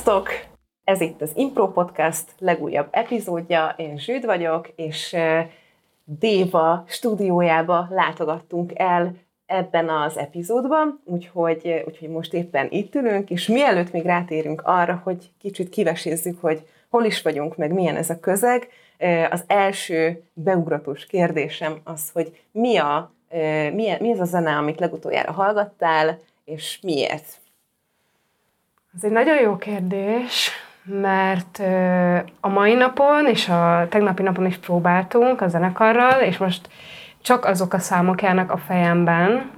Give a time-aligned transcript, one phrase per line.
[0.00, 0.28] Sziasztok!
[0.84, 5.16] Ez itt az Impro Podcast legújabb epizódja, én Zsűd vagyok, és
[6.04, 9.14] Déva stúdiójába látogattunk el
[9.46, 15.30] ebben az epizódban, úgyhogy, úgyhogy most éppen itt ülünk, és mielőtt még rátérünk arra, hogy
[15.38, 18.68] kicsit kivesézzük, hogy hol is vagyunk, meg milyen ez a közeg,
[19.30, 23.12] az első beugratós kérdésem az, hogy mi, a,
[23.72, 27.39] mi, mi ez a zene, amit legutoljára hallgattál, és miért?
[28.96, 30.50] Ez egy nagyon jó kérdés,
[30.82, 31.58] mert
[32.40, 36.68] a mai napon és a tegnapi napon is próbáltunk a zenekarral, és most
[37.22, 39.50] csak azok a számok járnak a fejemben,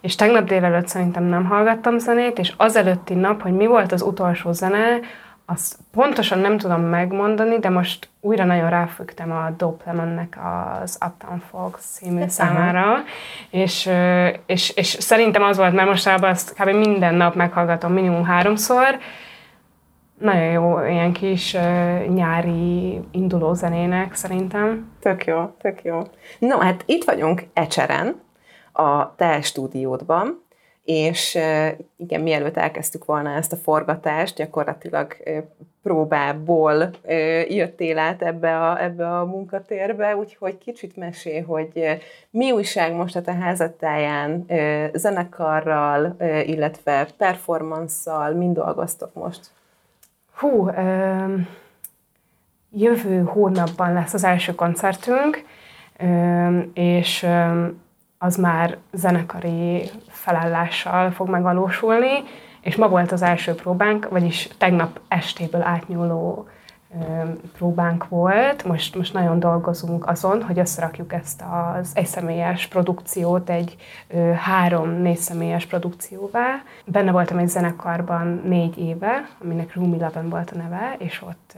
[0.00, 4.02] és tegnap délelőtt szerintem nem hallgattam zenét, és az előtti nap, hogy mi volt az
[4.02, 5.00] utolsó zene,
[5.52, 10.38] azt pontosan nem tudom megmondani, de most újra nagyon ráfügtem a Dope Lemonnek
[10.82, 12.96] az Uptown Fox című számára,
[13.50, 13.90] és,
[14.46, 16.68] és, és szerintem az volt, mert mostában azt kb.
[16.68, 18.98] minden nap meghallgatom minimum háromszor,
[20.18, 24.92] nagyon jó ilyen kis uh, nyári induló zenének szerintem.
[25.00, 26.02] Tök jó, tök jó.
[26.38, 28.20] No, hát itt vagyunk Ecseren,
[28.72, 30.41] a te stúdiódban,
[30.84, 31.38] és
[31.96, 35.16] igen, mielőtt elkezdtük volna ezt a forgatást, gyakorlatilag
[35.82, 36.90] próbából
[37.48, 43.22] jöttél át ebbe a, ebbe a munkatérbe, úgyhogy kicsit mesél, hogy mi újság most a
[43.22, 44.46] te házattáján
[44.92, 49.50] zenekarral, illetve performanszal, mind dolgoztok most?
[50.34, 50.70] Hú,
[52.70, 55.44] jövő hónapban lesz az első koncertünk,
[56.74, 57.26] és
[58.22, 62.22] az már zenekari felállással fog megvalósulni,
[62.60, 66.48] és ma volt az első próbánk, vagyis tegnap estéből átnyúló
[67.56, 68.64] próbánk volt.
[68.64, 73.76] Most, most nagyon dolgozunk azon, hogy összerakjuk ezt az egyszemélyes produkciót egy
[74.36, 76.62] három-négy személyes produkcióvá.
[76.84, 81.56] Benne voltam egy zenekarban négy éve, aminek Rumi Eleven volt a neve, és ott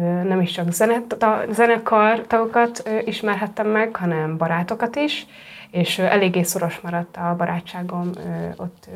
[0.00, 0.72] nem is csak
[1.50, 5.26] zenekar tagokat ismerhettem meg, hanem barátokat is,
[5.70, 8.10] és eléggé szoros maradt a barátságom
[8.56, 8.88] ott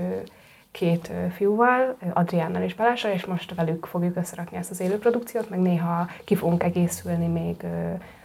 [0.70, 6.08] két fiúval, Adriánnal és Balással, és most velük fogjuk összerakni ezt az élőprodukciót, meg néha
[6.24, 7.56] ki fogunk egészülni még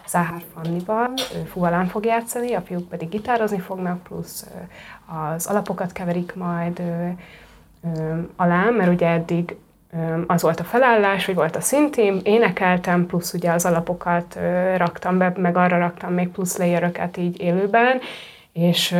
[0.07, 1.13] Záhár Fannival,
[1.51, 4.47] fuvalán fog játszani, a fiúk pedig gitározni fognak, plusz
[5.33, 6.81] az alapokat keverik majd
[8.35, 9.55] alá, mert ugye eddig
[10.27, 14.39] az volt a felállás, hogy volt a szintém, énekeltem, plusz ugye az alapokat
[14.77, 17.99] raktam be, meg arra raktam még plusz layeröket így élőben,
[18.53, 18.91] és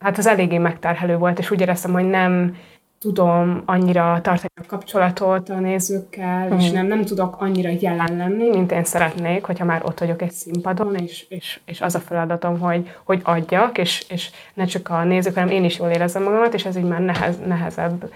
[0.00, 2.56] hát az eléggé megterhelő volt, és úgy éreztem, hogy nem
[2.98, 6.58] tudom annyira tartani a kapcsolatot a nézőkkel, mm.
[6.58, 10.30] és nem, nem tudok annyira jelen lenni, mint én szeretnék, hogyha már ott vagyok egy
[10.30, 15.04] színpadon, és, és, és az a feladatom, hogy, hogy adjak, és, és ne csak a
[15.04, 18.12] nézők, hanem én is jól érezzem magamat, és ez így már nehez, nehezebb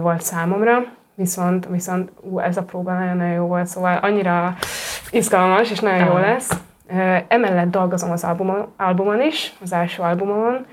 [0.00, 0.84] volt számomra.
[1.22, 4.54] Viszont, viszont ú, ez a próba nagyon-nagyon jó volt, szóval annyira
[5.10, 6.50] izgalmas, és nagyon jó lesz.
[7.28, 10.66] Emellett dolgozom az albumon, albumon is, az első albumon,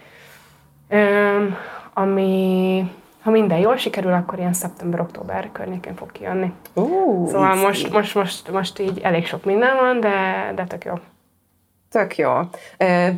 [1.93, 2.83] ami
[3.23, 6.53] ha minden jól sikerül, akkor ilyen szeptember-október környékén fog kijönni.
[6.73, 10.93] Uh, szóval most, most, most, most így elég sok minden van, de, de tök jó.
[11.89, 12.31] Tök jó.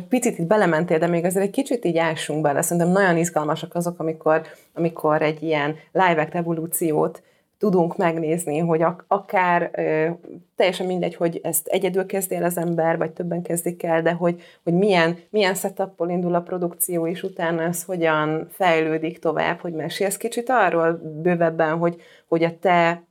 [0.08, 2.62] Picit itt belementél, de még azért egy kicsit így ássunk bele.
[2.62, 4.42] Szerintem nagyon izgalmasak azok, amikor,
[4.74, 7.22] amikor egy ilyen live evolúciót
[7.58, 10.08] tudunk megnézni, hogy ak- akár ö,
[10.56, 14.42] teljesen mindegy, hogy ezt egyedül kezdi el az ember, vagy többen kezdik el, de hogy,
[14.64, 20.16] hogy milyen, milyen setup indul a produkció, és utána ez hogyan fejlődik tovább, hogy mesélsz
[20.16, 23.02] kicsit arról bővebben, hogy, hogy a te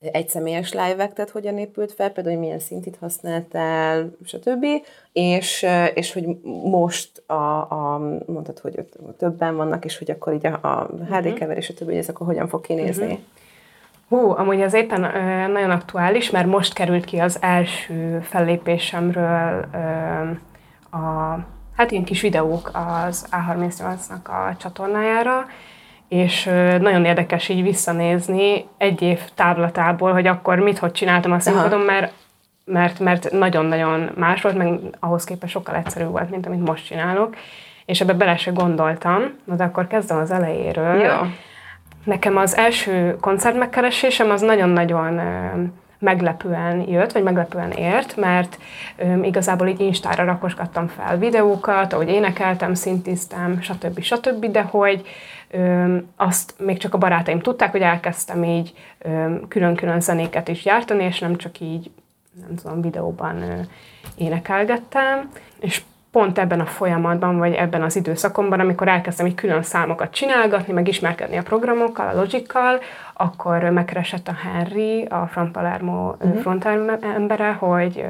[0.00, 4.64] egyszemélyes live tehát hogyan épült fel, például, hogy milyen szintit használtál, stb.
[5.12, 6.26] És, és hogy
[6.64, 8.84] most a, a mondtad, hogy
[9.18, 11.32] többen vannak, és hogy akkor így a, a HD uh-huh.
[11.32, 11.84] keverés, stb.
[11.84, 13.04] hogy ez akkor hogyan fog kinézni.
[13.04, 13.18] Uh-huh.
[14.08, 19.78] Hú, amúgy az éppen ö, nagyon aktuális, mert most került ki az első fellépésemről ö,
[20.96, 21.38] a,
[21.76, 25.46] hát ilyen kis videók az A38-nak a csatornájára,
[26.10, 26.44] és
[26.80, 32.12] nagyon érdekes így visszanézni egy év távlatából, hogy akkor mit, hogy csináltam a színpadon, mert
[32.64, 37.36] mert, mert nagyon-nagyon más volt, meg ahhoz képest sokkal egyszerűbb volt, mint amit most csinálok,
[37.84, 41.00] és ebbe bele se gondoltam, de akkor kezdem az elejéről.
[41.00, 41.16] Jó.
[42.04, 45.20] Nekem az első koncert megkeresésem az nagyon-nagyon
[45.98, 48.58] meglepően jött, vagy meglepően ért, mert
[48.98, 54.00] um, igazából így Instára rakosgattam fel videókat, ahogy énekeltem, szintiztem, stb.
[54.00, 55.06] stb., de hogy
[56.16, 58.72] azt még csak a barátaim tudták, hogy elkezdtem így
[59.48, 61.90] külön-külön zenéket is gyártani, és nem csak így,
[62.46, 63.44] nem tudom, videóban
[64.16, 65.30] énekelgettem,
[65.60, 70.72] és pont ebben a folyamatban, vagy ebben az időszakomban, amikor elkezdtem így külön számokat csinálgatni,
[70.72, 72.80] meg ismerkedni a programokkal, a logikkal,
[73.12, 76.40] akkor megkeresett a Henry, a Front Palermo uh-huh.
[76.40, 76.64] front
[77.00, 78.04] embere, hogy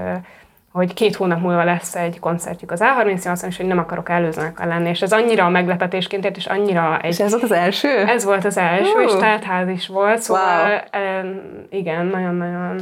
[0.73, 4.89] hogy két hónap múlva lesz egy koncertjük az A38-on, és hogy nem akarok előzőnek lenni.
[4.89, 7.11] És ez annyira a meglepetésként ért, és annyira egy...
[7.11, 7.89] És ez volt az első?
[7.89, 9.03] Ez volt az első, uh.
[9.03, 11.35] és teltház is volt, szóval wow.
[11.71, 12.81] igen, nagyon-nagyon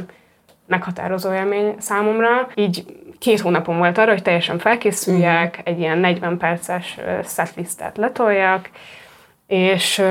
[0.67, 2.47] meghatározó élmény számomra.
[2.55, 2.85] Így
[3.19, 5.61] két hónapom volt arra, hogy teljesen felkészüljek, mm.
[5.63, 8.69] egy ilyen 40 perces setlistet letoljak,
[9.49, 10.03] és,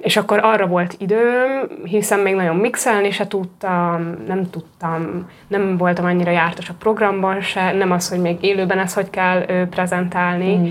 [0.00, 6.04] és akkor arra volt időm, hiszen még nagyon mixelni se tudtam, nem tudtam, nem voltam
[6.04, 10.56] annyira jártas a programban se, nem az, hogy még élőben ezt hogy kell prezentálni.
[10.56, 10.68] Mm.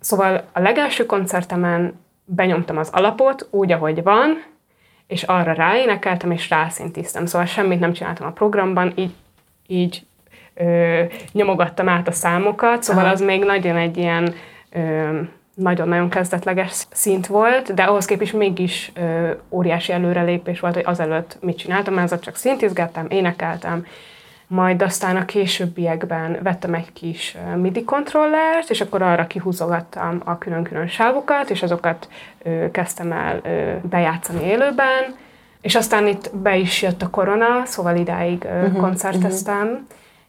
[0.00, 4.42] Szóval a legelső koncertemen benyomtam az alapot úgy, ahogy van,
[5.06, 7.26] és arra ráénekeltem, és rászintíztem.
[7.26, 9.14] Szóval semmit nem csináltam a programban, így,
[9.66, 10.06] így
[10.54, 11.02] ö,
[11.32, 13.12] nyomogattam át a számokat, szóval Aha.
[13.12, 14.34] az még nagyon egy ilyen
[14.72, 15.20] ö,
[15.56, 21.58] nagyon-nagyon kezdetleges szint volt, de ahhoz képest mégis ö, óriási előrelépés volt, hogy azelőtt mit
[21.58, 23.86] csináltam, az csak szintizgettem, énekeltem,
[24.46, 30.88] majd aztán a későbbiekben vettem egy kis MIDI kontrollert, és akkor arra kihúzogattam a külön-külön
[30.88, 32.08] sávokat, és azokat
[32.42, 35.16] ö, kezdtem el ö, bejátszani élőben,
[35.60, 39.78] és aztán itt be is jött a korona, szóval idáig ö, uh-huh, koncerteztem, uh-huh.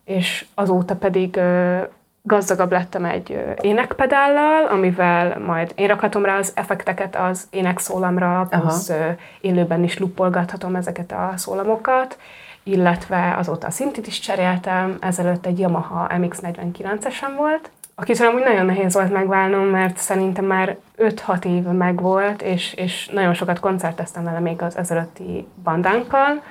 [0.06, 1.79] és azóta pedig ö,
[2.27, 9.15] gazdagabb lettem egy énekpedállal, amivel majd én rakhatom rá az effekteket az énekszólamra, plusz Aha.
[9.41, 12.18] élőben is luppolgathatom ezeket a szólamokat,
[12.63, 18.94] illetve azóta a szintit is cseréltem, ezelőtt egy Yamaha MX-49-esen volt, akitől amúgy nagyon nehéz
[18.94, 24.62] volt megválnom, mert szerintem már 5-6 év megvolt, és, és nagyon sokat koncerteztem vele még
[24.62, 26.41] az ezelőtti bandánkkal,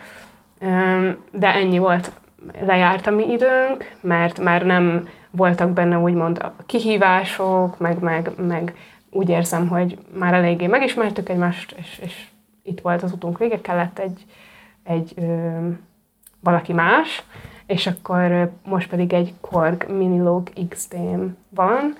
[1.31, 2.11] de ennyi volt,
[2.61, 8.75] lejárt a mi időnk, mert már nem voltak benne úgymond kihívások, meg, meg, meg
[9.11, 12.27] úgy érzem, hogy már eléggé megismertük egymást, és, és
[12.63, 14.25] itt volt az utunk vége, kellett egy,
[14.85, 15.49] egy ö,
[16.41, 17.23] valaki más,
[17.67, 21.95] és akkor most pedig egy Korg Minilog XD-m van,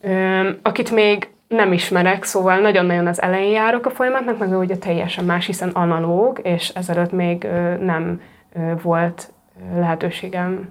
[0.00, 5.24] ö, akit még nem ismerek, szóval nagyon-nagyon az elején járok a folyamatnak, meg ugye teljesen
[5.24, 8.20] más, hiszen analóg, és ezelőtt még ö, nem
[8.52, 9.32] ö, volt
[9.74, 10.70] lehetőségem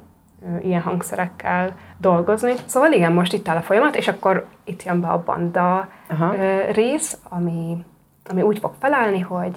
[0.62, 2.54] ilyen hangszerekkel dolgozni.
[2.66, 6.34] Szóval igen, most itt áll a folyamat, és akkor itt jön be a banda Aha.
[6.72, 7.86] rész, ami,
[8.30, 9.56] ami úgy fog felállni, hogy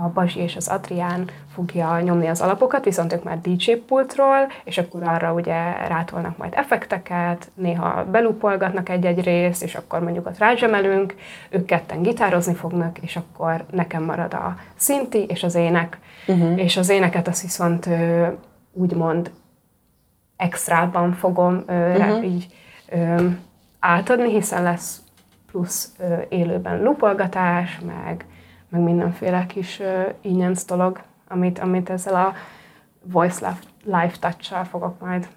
[0.00, 4.78] a Bazsi és az Adrián fogja nyomni az alapokat, viszont ők már DJ pultról, és
[4.78, 11.14] akkor arra ugye rátolnak majd effekteket, néha belupolgatnak egy-egy részt, és akkor mondjuk ott rázsemelünk,
[11.50, 16.58] ők ketten gitározni fognak, és akkor nekem marad a szinti és az ének, uh-huh.
[16.58, 17.88] és az éneket azt viszont
[18.72, 19.30] úgymond
[20.38, 22.24] extrában fogom uh-huh.
[22.24, 22.46] így
[22.88, 23.26] ö,
[23.78, 25.02] átadni, hiszen lesz
[25.50, 28.26] plusz ö, élőben lupolgatás, meg,
[28.68, 32.34] meg mindenféle kis ö, ingyenc dolog, amit, amit ezzel a
[33.02, 35.28] Voice Live Touch-sal fogok majd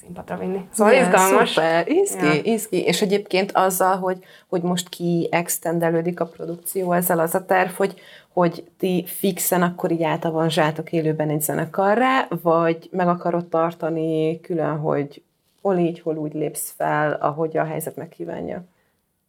[0.00, 0.68] színpadra vinni.
[0.72, 1.48] Szóval yeah, izgalmas.
[1.48, 2.40] Szuper, izgi, ja.
[2.42, 2.84] izgi.
[2.84, 8.00] És egyébként azzal, hogy, hogy most ki extendelődik a produkció, ezzel az a terv, hogy,
[8.32, 15.22] hogy ti fixen akkor így átavanzsátok élőben egy zenekarra, vagy meg akarod tartani külön, hogy
[15.62, 18.64] hol így, hol úgy lépsz fel, ahogy a helyzet megkívánja?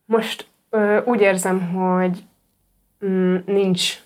[0.06, 2.24] Most ö, úgy érzem, hogy
[3.06, 4.04] mm, nincs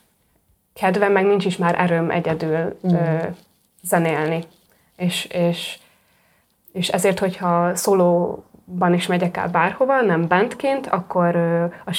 [0.74, 2.94] kedvem, meg nincs is már erőm egyedül mm.
[2.94, 3.28] ö,
[3.84, 4.44] zenélni.
[4.96, 5.80] És, és,
[6.72, 11.36] és ezért, hogyha szóló ban is megyek el bárhova, nem bentként, akkor
[11.86, 11.92] a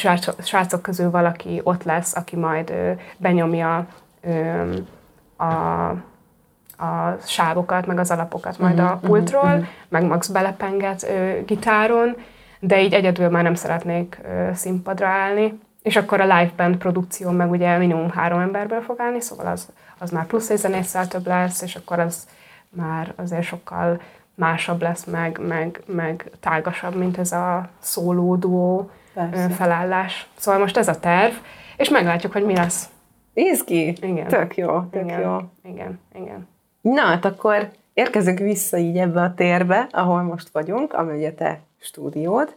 [0.42, 2.73] srácok közül valaki ott lesz, aki majd
[3.16, 3.87] benyomja
[5.37, 5.44] a,
[6.85, 9.64] a sávokat, meg az alapokat majd uh-huh, a pultról, uh-huh.
[9.88, 11.06] meg max belepenget
[11.46, 12.16] gitáron,
[12.61, 14.20] de így egyedül már nem szeretnék
[14.54, 15.58] színpadra állni.
[15.82, 19.68] És akkor a live band produkció meg ugye minimum három emberből fog állni, szóval az,
[19.99, 22.26] az már plusz egy zenésszel több lesz, és akkor az
[22.68, 24.00] már azért sokkal
[24.36, 29.48] másabb lesz, meg, meg, meg tágasabb, mint ez a szóló duó Persze.
[29.48, 30.28] felállás.
[30.36, 31.34] Szóval most ez a terv,
[31.76, 32.88] és meglátjuk, hogy mi lesz.
[33.34, 33.86] Izgi?
[34.00, 34.26] Igen.
[34.26, 35.38] Tök jó, tök igen, jó.
[35.62, 36.48] Igen, igen.
[36.80, 41.60] Na, hát akkor érkezünk vissza így ebbe a térbe, ahol most vagyunk, ami ugye te
[41.78, 42.54] stúdiód.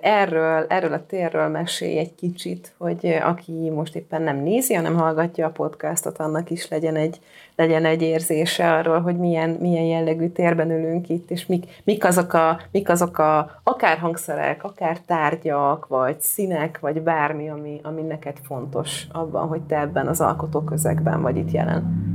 [0.00, 5.46] Erről, erről a térről mesélj egy kicsit, hogy aki most éppen nem nézi, hanem hallgatja
[5.46, 7.20] a podcastot, annak is legyen egy,
[7.56, 12.32] legyen egy érzése arról, hogy milyen, milyen jellegű térben ülünk itt, és mik, mik, azok
[12.32, 18.36] a, mik azok a akár hangszerek, akár tárgyak, vagy színek, vagy bármi, ami, ami neked
[18.42, 22.08] fontos abban, hogy te ebben az alkotóközegben vagy itt jelen.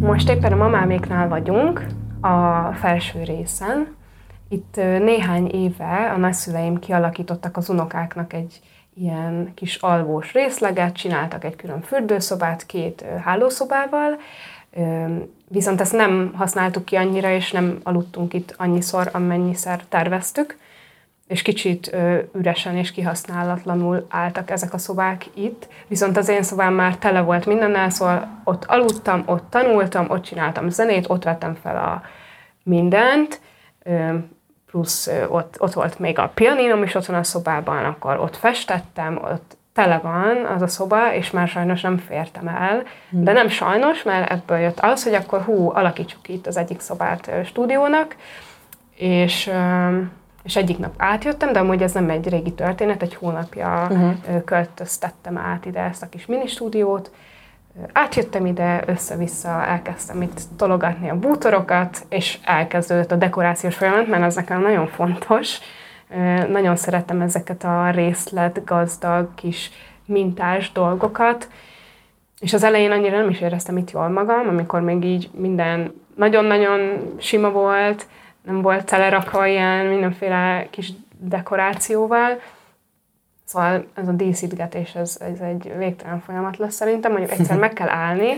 [0.00, 1.86] Most éppen a mamáméknál vagyunk,
[2.20, 4.00] a felső részen,
[4.52, 8.60] itt néhány éve a nagyszüleim kialakítottak az unokáknak egy
[8.94, 14.18] ilyen kis alvós részleget, csináltak egy külön fürdőszobát két hálószobával,
[15.48, 20.56] viszont ezt nem használtuk ki annyira, és nem aludtunk itt annyiszor, amennyiszer terveztük,
[21.26, 21.96] és kicsit
[22.34, 27.46] üresen és kihasználatlanul álltak ezek a szobák itt, viszont az én szobám már tele volt
[27.46, 32.02] mindennel, szóval ott aludtam, ott tanultam, ott csináltam zenét, ott vettem fel a
[32.62, 33.40] mindent,
[34.72, 39.20] plusz ott, ott volt még a pianinom is ott van a szobában, akkor ott festettem,
[39.24, 42.82] ott tele van az a szoba, és már sajnos nem fértem el.
[43.10, 43.32] De hmm.
[43.32, 48.16] nem sajnos, mert ebből jött az, hogy akkor hú, alakítsuk itt az egyik szobát stúdiónak,
[48.96, 49.50] és,
[50.42, 54.44] és egyik nap átjöttem, de amúgy ez nem egy régi történet, egy hónapja uh-huh.
[54.44, 57.10] költöztettem át ide ezt a kis mini stúdiót,
[57.92, 64.34] átjöttem ide, össze-vissza elkezdtem itt tologatni a bútorokat, és elkezdődött a dekorációs folyamat, mert az
[64.34, 65.58] nekem nagyon fontos.
[66.48, 69.70] Nagyon szeretem ezeket a részlet, gazdag, kis
[70.04, 71.48] mintás dolgokat,
[72.40, 76.80] és az elején annyira nem is éreztem itt jól magam, amikor még így minden nagyon-nagyon
[77.18, 78.06] sima volt,
[78.44, 82.40] nem volt telerakva ilyen mindenféle kis dekorációval,
[83.52, 87.88] Szóval ez a díszítgetés, ez, ez egy végtelen folyamat lesz szerintem, mondjuk egyszer meg kell
[87.88, 88.34] állni,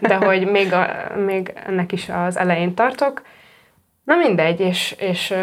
[0.00, 0.86] de hogy még, a,
[1.24, 3.22] még ennek is az elején tartok.
[4.04, 5.34] Na mindegy, és, és,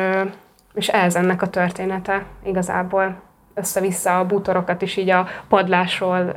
[0.73, 3.21] és ez ennek a története igazából.
[3.53, 6.33] Össze-vissza a bútorokat is így a padlásról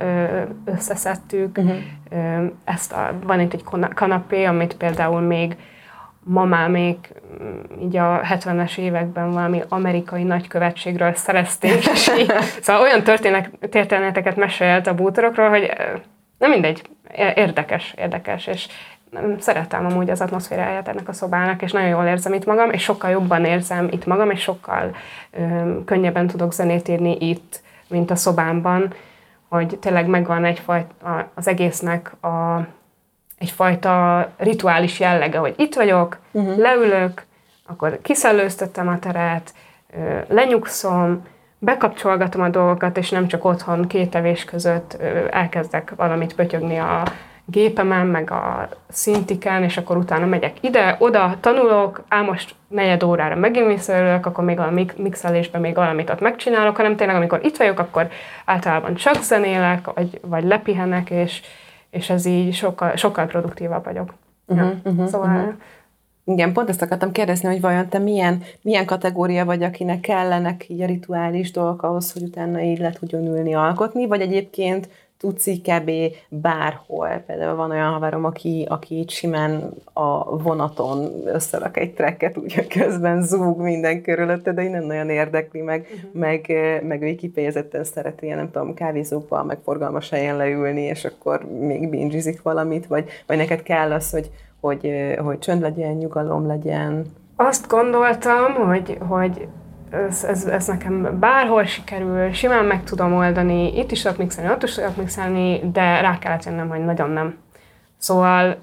[0.65, 1.59] összeszedtük.
[1.59, 2.51] Uh-huh.
[2.65, 3.65] Ezt a, van itt egy
[3.95, 5.57] kanapé, amit például még
[6.29, 11.83] mamámék mm, így a 70-es években valami amerikai nagykövetségről szerezték,
[12.63, 13.03] szóval olyan
[13.71, 15.71] történeteket mesélt a bútorokról, hogy
[16.39, 16.83] nem mindegy,
[17.35, 18.67] érdekes, érdekes, és
[19.39, 23.11] szeretem amúgy az atmoszféráját ennek a szobának, és nagyon jól érzem itt magam, és sokkal
[23.11, 24.97] jobban érzem itt magam, és sokkal
[25.31, 28.95] öm, könnyebben tudok zenét írni itt, mint a szobámban,
[29.49, 32.67] hogy tényleg megvan egyfajta az egésznek a
[33.39, 36.59] egyfajta rituális jellege, hogy itt vagyok, uh-huh.
[36.59, 37.23] leülök,
[37.67, 39.53] akkor kiszellőztettem a teret,
[40.29, 41.23] lenyugszom,
[41.59, 44.97] bekapcsolgatom a dolgokat, és nem csak otthon két evés között
[45.31, 47.03] elkezdek valamit pötyögni a
[47.51, 53.37] gépemen, meg a szintiken, és akkor utána megyek ide, oda, tanulok, ám most negyed órára
[53.37, 57.79] megint visszaölök, akkor még a mixelésben még valamit ott megcsinálok, hanem tényleg amikor itt vagyok,
[57.79, 58.09] akkor
[58.45, 61.41] általában csak zenélek, vagy, vagy lepihenek, és,
[61.91, 64.15] és ez így sokkal, sokkal produktívabb vagyok.
[64.47, 64.91] Uh-huh, ja.
[64.91, 65.37] uh-huh, szóval...
[65.37, 65.55] Uh-huh.
[66.25, 70.81] Igen, pont ezt akartam kérdezni, hogy vajon te milyen, milyen kategória vagy, akinek kellenek így
[70.81, 74.89] a rituális dolgok ahhoz, hogy utána így le tudjon ülni, alkotni, vagy egyébként
[75.47, 75.91] így kb.
[76.29, 77.23] bárhol.
[77.27, 83.61] Például van olyan haverom, aki, aki simán a vonaton összerak egy trekket, úgy közben zúg
[83.61, 86.21] minden körülötte, de innen nagyon érdekli, meg, uh-huh.
[86.21, 86.47] meg,
[86.83, 91.89] meg ő kifejezetten szereti ilyen, nem tudom, kávézókban, meg forgalmas helyen leülni, és akkor még
[91.89, 97.05] bingizik valamit, vagy, vagy neked kell az, hogy, hogy, hogy csönd legyen, nyugalom legyen.
[97.37, 99.49] Azt gondoltam, hogy, hogy
[99.91, 104.63] ez, ez, ez nekem bárhol sikerül, simán meg tudom oldani, itt is tudok mixelni, ott
[104.63, 107.39] is tudok mixelni, de rá kellett jönnöm, hogy nagyon nem.
[107.97, 108.57] Szóval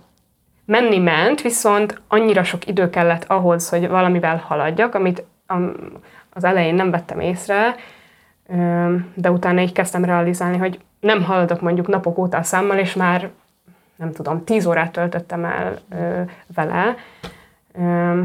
[0.66, 5.24] menni ment, viszont annyira sok idő kellett ahhoz, hogy valamivel haladjak, amit
[6.30, 7.76] az elején nem vettem észre,
[9.14, 13.30] de utána így kezdtem realizálni, hogy nem haladok mondjuk napok óta a számmal, és már
[13.96, 15.80] nem tudom, tíz órát töltöttem el
[16.56, 16.96] vele,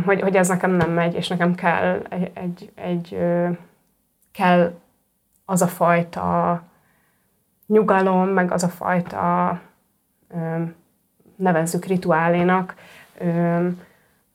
[0.04, 3.18] hogy, hogy ez nekem nem megy, és nekem kell egy, egy, egy
[4.32, 4.74] kell
[5.44, 6.62] az a fajta
[7.66, 9.60] nyugalom, meg az a fajta
[11.36, 12.74] nevezzük rituálénak,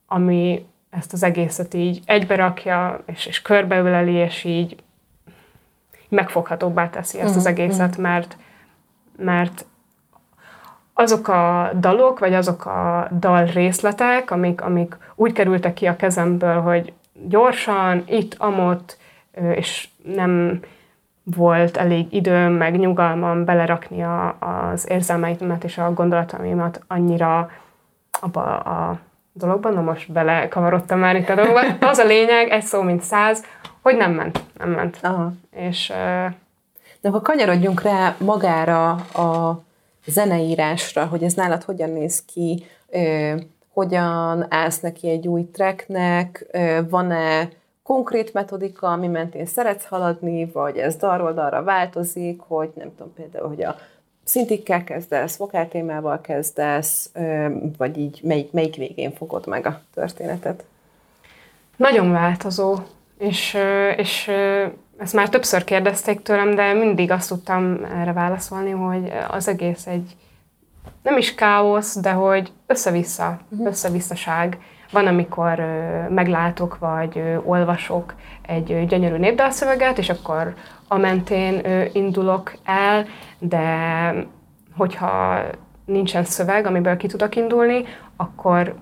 [0.06, 4.84] ami ezt az egészet így egyberakja, és, és körbeüleli, és így
[6.08, 8.02] megfoghatóbbá teszi ezt az mhm, egészet, mhm.
[8.02, 8.36] mert,
[9.16, 9.66] mert
[10.98, 16.60] azok a dalok, vagy azok a dal részletek, amik, amik úgy kerültek ki a kezemből,
[16.60, 18.98] hogy gyorsan, itt, amott,
[19.54, 20.60] és nem
[21.22, 27.50] volt elég időm, meg nyugalmam belerakni a, az érzelmeimet és a gondolataimat annyira
[28.20, 28.98] abba a
[29.32, 31.60] dologban, na most belekavarodtam már itt a dologba.
[31.80, 33.44] Az a lényeg, egy szó mint száz,
[33.82, 34.98] hogy nem ment, nem ment.
[35.02, 35.32] Aha.
[35.50, 35.92] És,
[37.00, 39.64] De ha kanyarodjunk rá magára a
[40.06, 42.64] zeneírásra, hogy ez nálad hogyan néz ki,
[43.72, 46.46] hogyan állsz neki egy új tracknek,
[46.88, 47.48] van-e
[47.82, 53.48] konkrét metodika, ami mentén szeretsz haladni, vagy ez darról darra változik, hogy nem tudom például,
[53.48, 53.76] hogy a
[54.24, 57.10] szintikkel kezdesz, vokáltémával kezdesz,
[57.78, 60.64] vagy így melyik, melyik végén fogod meg a történetet?
[61.76, 62.76] Nagyon változó,
[63.18, 63.56] és,
[63.96, 64.30] és
[64.98, 70.16] ezt már többször kérdezték tőlem, de mindig azt tudtam erre válaszolni, hogy az egész egy
[71.02, 73.66] nem is káosz, de hogy össze-vissza, uh-huh.
[73.66, 74.58] összevisszaság.
[74.90, 75.66] Van, amikor
[76.08, 80.54] meglátok, vagy olvasok egy gyönyörű népdalszöveget, és akkor
[80.88, 81.60] a mentén
[81.92, 83.06] indulok el,
[83.38, 83.64] de
[84.76, 85.40] hogyha
[85.84, 87.84] nincsen szöveg, amiből ki tudok indulni,
[88.16, 88.74] akkor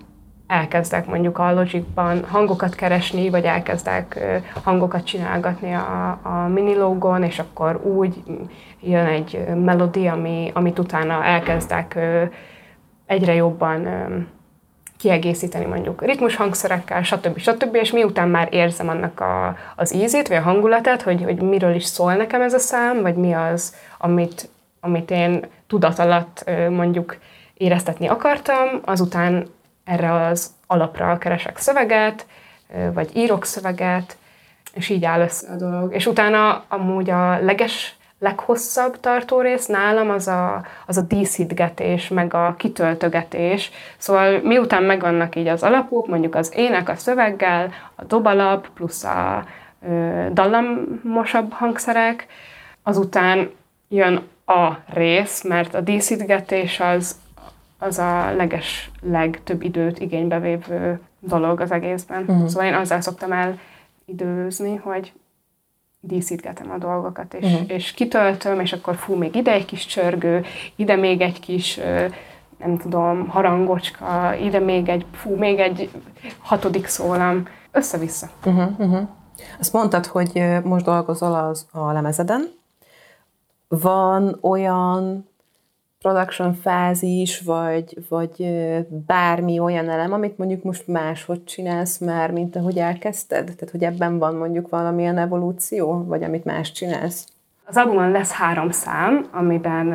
[0.47, 4.19] elkezdek mondjuk a Logicban hangokat keresni, vagy elkezdek
[4.63, 8.23] hangokat csinálgatni a, a minilógon, és akkor úgy
[8.81, 11.99] jön egy melodi, ami, amit utána elkezdek
[13.05, 13.87] egyre jobban
[14.97, 17.37] kiegészíteni mondjuk ritmus hangszerekkel, stb.
[17.37, 17.75] stb.
[17.75, 21.83] És miután már érzem annak a, az ízét, vagy a hangulatát, hogy, hogy miről is
[21.83, 24.49] szól nekem ez a szám, vagy mi az, amit,
[24.79, 27.17] amit én tudat alatt mondjuk
[27.53, 29.47] éreztetni akartam, azután
[29.85, 32.25] erre az alapra keresek szöveget,
[32.93, 34.17] vagy írok szöveget,
[34.73, 35.93] és így áll össze a dolog.
[35.93, 42.33] És utána amúgy a leges, leghosszabb tartó rész nálam az a, az a díszítgetés, meg
[42.33, 43.71] a kitöltögetés.
[43.97, 49.45] Szóval miután megvannak így az alapok, mondjuk az ének a szöveggel, a dobalap, plusz a
[49.87, 52.27] ö, dallamosabb hangszerek,
[52.83, 53.49] azután
[53.87, 57.15] jön a rész, mert a díszítgetés az
[57.85, 62.21] az a leges, legtöbb időt igénybe vévő dolog az egészben.
[62.21, 62.47] Uh-huh.
[62.47, 63.59] Szóval én azzal szoktam el
[64.05, 65.13] időzni, hogy
[65.99, 67.71] díszítgetem a dolgokat, és, uh-huh.
[67.71, 71.79] és kitöltöm, és akkor fú, még ide egy kis csörgő, ide még egy kis,
[72.57, 75.89] nem tudom, harangocska, ide még egy, fú, még egy
[76.39, 78.29] hatodik szólam, össze-vissza.
[78.45, 79.07] Uh-huh, uh-huh.
[79.59, 82.51] Azt mondtad, hogy most dolgozol az, a lemezeden.
[83.67, 85.29] Van olyan
[86.05, 88.47] production fázis, vagy, vagy
[89.05, 93.43] bármi olyan elem, amit mondjuk most máshogy csinálsz már, mint ahogy elkezdted?
[93.43, 97.27] Tehát, hogy ebben van mondjuk valamilyen evolúció, vagy amit más csinálsz?
[97.65, 99.85] Az albumon lesz három szám, amiben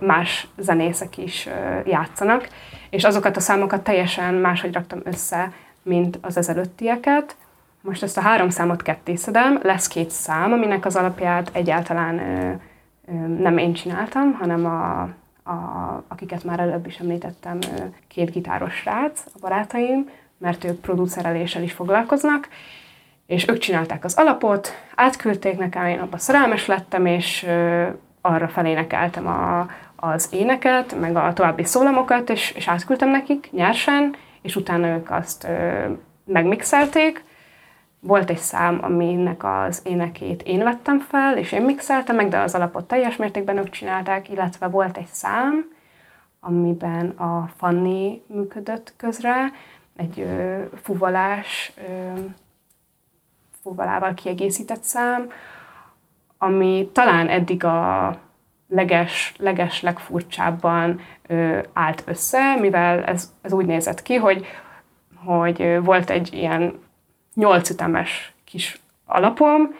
[0.00, 1.48] más zenészek is
[1.84, 2.48] játszanak,
[2.90, 7.36] és azokat a számokat teljesen máshogy raktam össze, mint az ezelőttieket.
[7.80, 12.20] Most ezt a három számot kettészedem, lesz két szám, aminek az alapját egyáltalán
[13.38, 15.08] nem én csináltam, hanem a
[15.44, 15.52] a,
[16.08, 17.58] akiket már előbb is említettem,
[18.08, 22.48] két gitáros srác, a barátaim, mert ők producereléssel is foglalkoznak,
[23.26, 27.46] és ők csinálták az alapot, átküldték nekem, én abban szerelmes lettem, és
[28.20, 34.56] arra felénekeltem a, az éneket, meg a további szólamokat, és, és átküldtem nekik nyersen, és
[34.56, 35.84] utána ők azt ö,
[36.24, 37.24] megmixelték,
[38.06, 42.54] volt egy szám, aminek az énekét én vettem fel, és én mixeltem meg, de az
[42.54, 45.72] alapot teljes mértékben ők csinálták, illetve volt egy szám,
[46.40, 49.52] amiben a Fanni működött közre,
[49.96, 52.20] egy ö, fuvalás, ö,
[53.62, 55.30] fuvalával kiegészített szám,
[56.38, 58.16] ami talán eddig a
[58.68, 64.46] leges, leges legfurcsábban ö, állt össze, mivel ez, ez úgy nézett ki, hogy,
[65.24, 66.82] hogy volt egy ilyen
[67.34, 69.74] nyolc ütemes kis alapom,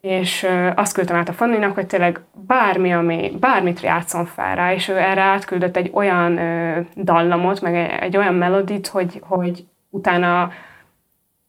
[0.00, 4.88] és azt küldtem át a Fanninak, hogy tényleg bármi, ami, bármit játszom fel rá, és
[4.88, 10.50] ő erre átküldött egy olyan ö, dallamot, meg egy, egy olyan melodit, hogy, hogy utána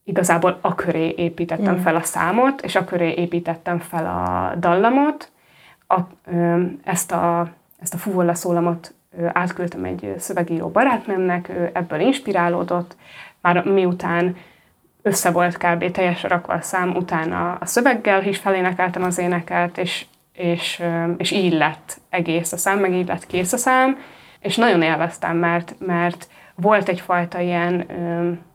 [0.03, 1.79] igazából a köré építettem mm.
[1.79, 5.31] fel a számot, és a köré építettem fel a dallamot.
[5.87, 5.99] A,
[6.31, 7.49] ö, ezt a,
[7.79, 12.95] ezt a fuvolla szólamot ö, átküldtem egy szövegíró barátnőmnek, ő ebből inspirálódott,
[13.41, 14.35] már miután
[15.01, 15.91] össze volt kb.
[15.91, 20.83] teljesen rakva a szám, utána a szöveggel is felénekeltem az éneket, és, és,
[21.17, 23.97] és így lett egész a szám, meg így lett kész a szám,
[24.39, 27.85] és nagyon élveztem, mert, mert volt egyfajta ilyen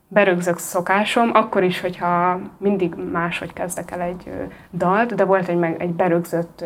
[0.09, 4.31] berögzött szokásom, akkor is, hogyha mindig máshogy kezdek el egy
[4.73, 6.65] dalt, de volt egy, meg egy berögzött,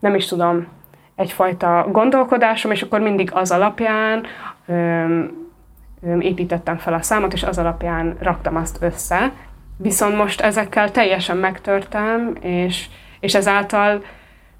[0.00, 0.66] nem is tudom,
[1.14, 4.26] egyfajta gondolkodásom, és akkor mindig az alapján
[6.18, 9.32] építettem fel a számot, és az alapján raktam azt össze.
[9.76, 12.86] Viszont most ezekkel teljesen megtörtem, és,
[13.20, 14.02] és ezáltal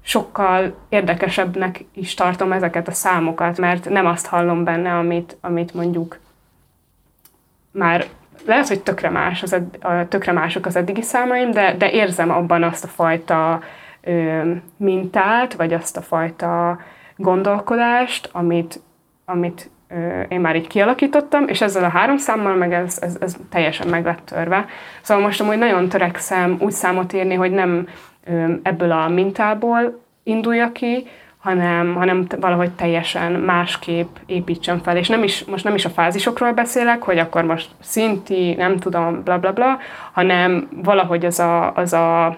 [0.01, 6.19] sokkal érdekesebbnek is tartom ezeket a számokat, mert nem azt hallom benne, amit, amit mondjuk
[7.71, 8.05] már
[8.45, 9.77] lehet, hogy tökre, más az ed,
[10.07, 13.61] tökre mások az eddigi számaim, de, de érzem abban azt a fajta
[14.01, 16.79] ö, mintát, vagy azt a fajta
[17.15, 18.81] gondolkodást, amit,
[19.25, 19.69] amit
[20.27, 24.05] én már így kialakítottam, és ezzel a három számmal meg ez, ez, ez teljesen meg
[24.05, 24.65] lett törve.
[25.01, 27.87] Szóval most amúgy nagyon törekszem úgy számot írni, hogy nem
[28.63, 34.97] ebből a mintából indulja ki, hanem, hanem valahogy teljesen másképp építsen fel.
[34.97, 39.23] És nem is, most nem is a fázisokról beszélek, hogy akkor most szinti, nem tudom,
[39.23, 39.77] bla bla bla,
[40.11, 42.37] hanem valahogy az a, az a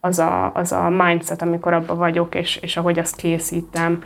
[0.00, 4.02] az a, az a mindset, amikor abban vagyok, és, és ahogy azt készítem.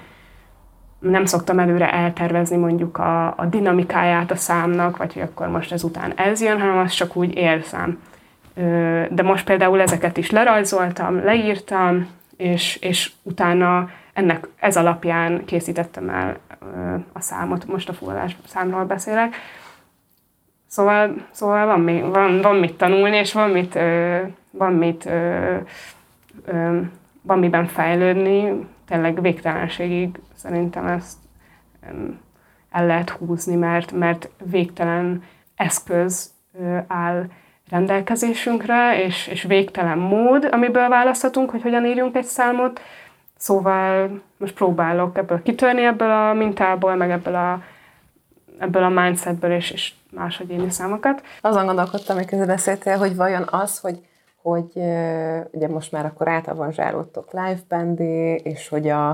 [1.11, 6.13] Nem szoktam előre eltervezni mondjuk a, a dinamikáját a számnak, vagy hogy akkor most ezután
[6.17, 7.99] ez jön, hanem azt csak úgy érzem.
[9.11, 16.37] De most például ezeket is lerajzoltam, leírtam, és, és utána ennek ez alapján készítettem el
[17.13, 19.35] a számot, most a fullás számról beszélek.
[20.67, 23.79] Szóval, szóval van, van, van mit tanulni, és van mit,
[24.51, 25.09] van mit
[27.27, 31.19] van miben fejlődni, tényleg végtelenségig szerintem ezt
[32.71, 35.23] el lehet húzni, mert, mert végtelen
[35.57, 36.31] eszköz
[36.87, 37.27] áll
[37.71, 42.81] rendelkezésünkre, és, és végtelen mód, amiből választhatunk, hogy hogyan írjunk egy számot.
[43.37, 47.63] Szóval most próbálok ebből kitörni ebből a mintából, meg ebből a,
[48.59, 51.23] ebből a mindsetből, és, és máshogy írni számokat.
[51.41, 53.99] Azon gondolkodtam, amikor beszéltél, hogy vajon az, hogy
[54.45, 54.73] hogy
[55.53, 59.09] ugye most már akkor átavanzsálódtok live bandé, és hogy a,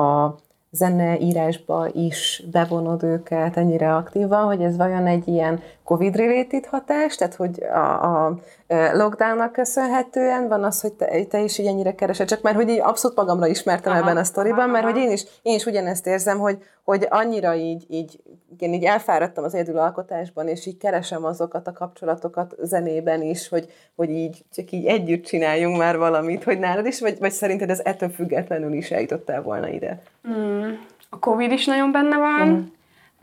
[0.00, 0.34] a
[0.70, 7.62] zeneírásba is bevonod őket ennyire aktívan, hogy ez vajon egy ilyen COVID-related hatás, tehát hogy
[7.62, 12.56] a, a lockdownnak köszönhetően van az, hogy te, te is így ennyire keresed, csak mert
[12.56, 15.64] hogy így abszolút magamra ismertem aha, ebben a sztoriban, mert hogy én is, én is
[15.64, 18.20] ugyanezt érzem, hogy, hogy annyira így, így,
[18.58, 23.68] én így elfáradtam az egyedül alkotásban, és így keresem azokat a kapcsolatokat zenében is, hogy,
[23.96, 27.80] hogy így csak így együtt csináljunk már valamit, hogy nálad is, vagy, vagy szerinted ez
[27.84, 30.02] ettől függetlenül is eljutottál volna ide?
[30.28, 30.70] Mm,
[31.10, 32.72] a Covid is nagyon benne van,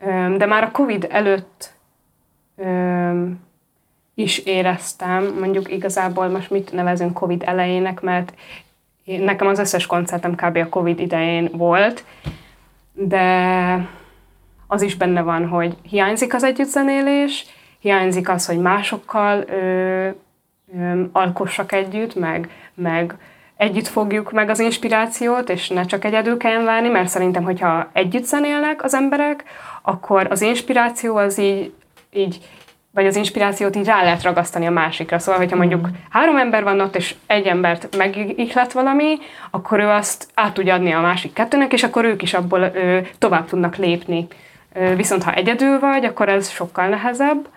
[0.06, 0.38] mm.
[0.38, 1.73] de már a Covid előtt
[4.15, 8.34] is éreztem, mondjuk igazából most mit nevezünk Covid elejének, mert
[9.06, 10.58] nekem az összes koncertem kb.
[10.58, 12.04] a Covid idején volt,
[12.93, 13.88] de
[14.67, 17.45] az is benne van, hogy hiányzik az együttzenélés,
[17.80, 20.10] hiányzik az, hogy másokkal ö,
[20.80, 23.15] ö, alkossak együtt, meg, meg
[23.56, 28.23] együtt fogjuk meg az inspirációt, és ne csak egyedül kelljen várni, mert szerintem, hogyha együtt
[28.23, 29.43] zenélnek az emberek,
[29.82, 31.73] akkor az inspiráció az így,
[32.13, 32.39] így
[32.93, 35.19] vagy az inspirációt így rá lehet ragasztani a másikra.
[35.19, 35.91] Szóval, hogyha mondjuk mm.
[36.10, 39.17] három ember van ott, és egy embert megihlet valami,
[39.51, 42.99] akkor ő azt át tudja adni a másik kettőnek, és akkor ők is abból ö,
[43.17, 44.27] tovább tudnak lépni.
[44.73, 47.47] Ö, viszont ha egyedül vagy, akkor ez sokkal nehezebb.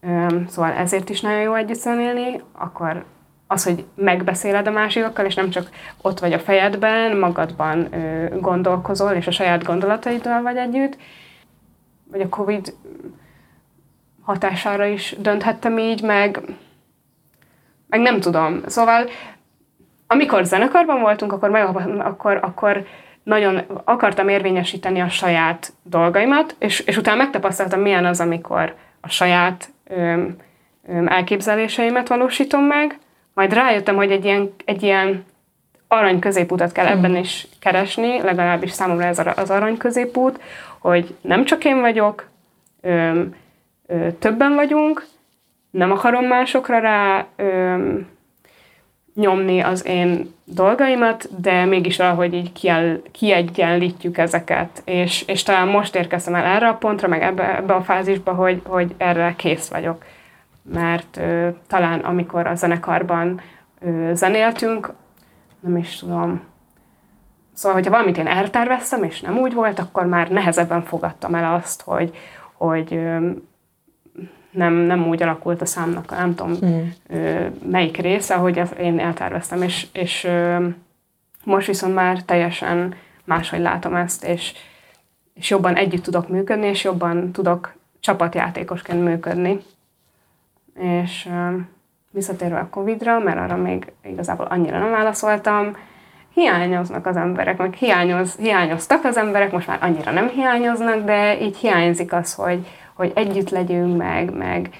[0.00, 3.04] Ö, szóval ezért is nagyon jó együtt zenélni, akkor
[3.46, 5.70] az, hogy megbeszéled a másikokkal, és nem csak
[6.02, 10.96] ott vagy a fejedben, magadban ö, gondolkozol, és a saját gondolataiddal vagy együtt,
[12.10, 12.74] vagy a Covid
[14.26, 16.40] hatására is dönthettem így, meg,
[17.88, 18.60] meg nem tudom.
[18.66, 19.08] Szóval
[20.06, 22.86] amikor zenekarban voltunk, akkor, meg, akkor, akkor
[23.22, 29.68] nagyon akartam érvényesíteni a saját dolgaimat, és, és utána megtapasztaltam, milyen az, amikor a saját
[29.88, 30.36] öm,
[30.88, 32.98] öm, elképzeléseimet valósítom meg,
[33.34, 35.24] majd rájöttem, hogy egy ilyen, egy ilyen
[35.88, 37.20] arany középutat kell ebben hmm.
[37.20, 40.40] is keresni, legalábbis számomra ez az arany középút,
[40.78, 42.28] hogy nem csak én vagyok,
[42.80, 43.34] öm,
[44.18, 45.06] többen vagyunk,
[45.70, 47.76] nem akarom másokra rá ö,
[49.14, 55.94] nyomni az én dolgaimat, de mégis valahogy így kiel, kiegyenlítjük ezeket, és, és talán most
[55.94, 60.04] érkeztem el erre a pontra, meg ebbe, ebbe a fázisba, hogy, hogy erre kész vagyok.
[60.62, 63.40] Mert ö, talán amikor a zenekarban
[63.80, 64.92] ö, zenéltünk,
[65.60, 66.42] nem is tudom,
[67.56, 71.82] Szóval, hogyha valamit én elterveztem, és nem úgy volt, akkor már nehezebben fogadtam el azt,
[71.82, 72.16] hogy,
[72.52, 73.00] hogy
[74.56, 76.86] nem, nem úgy alakult a számnak, nem tudom mm.
[77.70, 80.28] melyik része, ahogy én elterveztem, és, és
[81.44, 84.52] most viszont már teljesen máshogy látom ezt, és,
[85.34, 89.58] és jobban együtt tudok működni, és jobban tudok csapatjátékosként működni.
[90.78, 91.28] És
[92.10, 95.76] visszatérve a Covid-ra, mert arra még igazából annyira nem válaszoltam,
[96.36, 101.56] hiányoznak az emberek, meg hiányoz, hiányoztak az emberek, most már annyira nem hiányoznak, de így
[101.56, 104.70] hiányzik az, hogy, hogy együtt legyünk, meg, meg,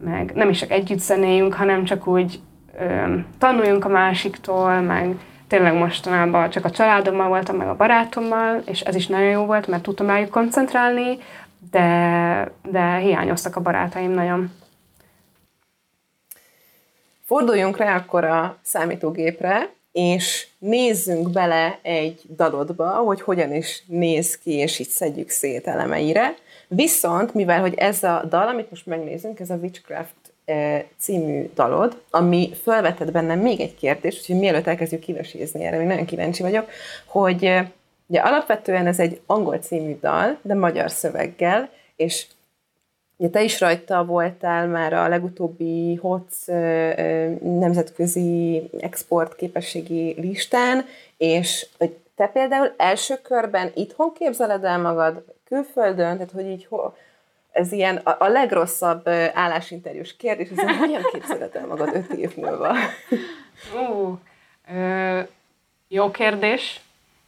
[0.00, 2.40] meg nem is csak együtt zenéljünk, hanem csak úgy
[2.78, 5.16] ö, tanuljunk a másiktól, meg
[5.48, 9.66] tényleg mostanában csak a családommal voltam, meg a barátommal, és ez is nagyon jó volt,
[9.66, 11.18] mert tudtam rájuk koncentrálni,
[11.70, 14.52] de, de hiányoztak a barátaim nagyon.
[17.24, 24.50] Forduljunk rá akkor a számítógépre, és nézzünk bele egy dalodba, hogy hogyan is néz ki,
[24.50, 26.34] és itt szedjük szét elemeire.
[26.68, 30.14] Viszont, mivel hogy ez a dal, amit most megnézünk, ez a Witchcraft
[30.98, 36.04] című dalod, ami felvetett bennem még egy kérdést, úgyhogy mielőtt elkezdjük kivesézni erre, még nagyon
[36.04, 36.68] kíváncsi vagyok,
[37.06, 37.42] hogy
[38.06, 42.26] ugye alapvetően ez egy angol című dal, de magyar szöveggel, és
[43.20, 46.46] Ugye te is rajta voltál már a legutóbbi HOTS
[47.42, 50.84] nemzetközi export képességi listán,
[51.16, 51.66] és
[52.18, 56.92] te például első körben itthon képzeled el magad, külföldön, tehát hogy így ho,
[57.52, 62.74] ez ilyen a, a legrosszabb állásinterjús kérdés, ez hogyan képzeled el magad öt év múlva?
[63.74, 64.18] Uh,
[64.74, 65.20] ö,
[65.88, 66.80] jó kérdés,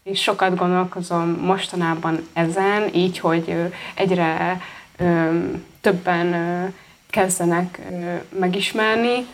[0.03, 4.61] és sokat gondolkozom mostanában ezen, így, hogy egyre
[5.81, 6.67] többen ö,
[7.11, 9.27] kezdenek ö, megismerni,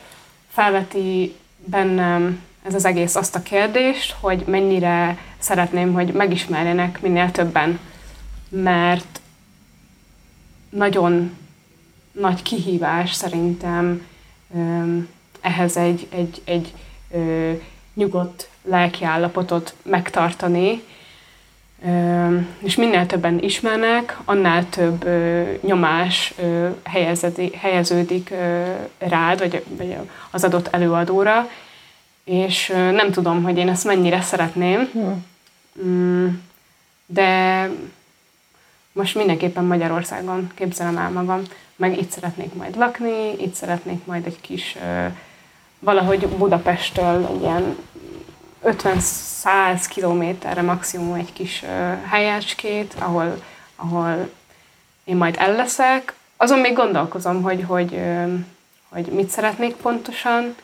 [0.48, 7.78] felveti bennem ez az egész azt a kérdést, hogy mennyire szeretném, hogy megismerjenek minél többen,
[8.48, 9.20] mert
[10.70, 11.37] nagyon
[12.12, 14.06] nagy kihívás szerintem
[15.40, 16.74] ehhez egy, egy, egy
[17.11, 17.52] ö,
[17.94, 20.82] nyugodt lelkiállapotot megtartani,
[21.87, 29.64] ö, és minél többen ismernek, annál több ö, nyomás ö, helyezedi, helyeződik ö, rád, vagy,
[29.68, 29.96] vagy
[30.30, 31.48] az adott előadóra,
[32.24, 35.35] és ö, nem tudom, hogy én ezt mennyire szeretném, hmm.
[37.06, 37.70] De
[38.92, 41.42] most mindenképpen Magyarországon képzelem el magam,
[41.76, 44.76] meg itt szeretnék majd lakni, itt szeretnék majd egy kis,
[45.78, 47.76] valahogy Budapesttől ilyen
[48.64, 51.64] 50-100 kilométerre maximum egy kis
[52.08, 53.42] helyecskét, ahol,
[53.76, 54.30] ahol
[55.04, 56.14] én majd elleszek.
[56.36, 58.00] Azon még gondolkozom, hogy, hogy,
[58.88, 60.54] hogy mit szeretnék pontosan,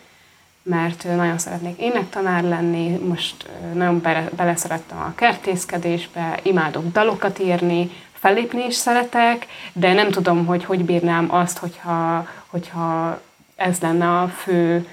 [0.63, 8.65] mert nagyon szeretnék énektanár lenni, most nagyon bele, beleszerettem a kertészkedésbe, imádok dalokat írni, fellépni
[8.67, 13.21] is szeretek, de nem tudom, hogy hogy bírnám azt, hogyha, hogyha
[13.57, 14.89] ez lenne a fő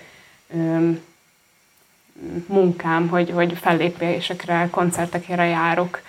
[0.54, 1.00] öm,
[2.48, 6.02] munkám, hogy, hogy fellépésekre, koncertekre járok.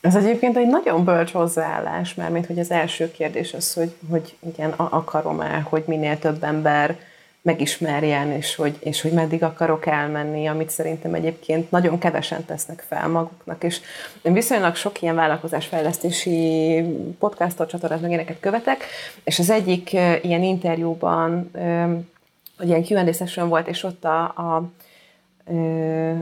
[0.00, 4.36] Ez egyébként egy nagyon bölcs hozzáállás, mert mint hogy az első kérdés az, hogy, hogy
[4.54, 6.96] igen, akarom-e, hogy minél több ember
[7.46, 13.08] megismerjen, és hogy, és hogy meddig akarok elmenni, amit szerintem egyébként nagyon kevesen tesznek fel
[13.08, 13.80] maguknak, és
[14.22, 16.82] én viszonylag sok ilyen vállalkozásfejlesztési
[17.18, 18.84] podcastot, csatornát, meg ilyeneket követek,
[19.24, 21.50] és az egyik ilyen interjúban,
[22.56, 24.70] hogy ilyen Q&A session volt, és ott a, a,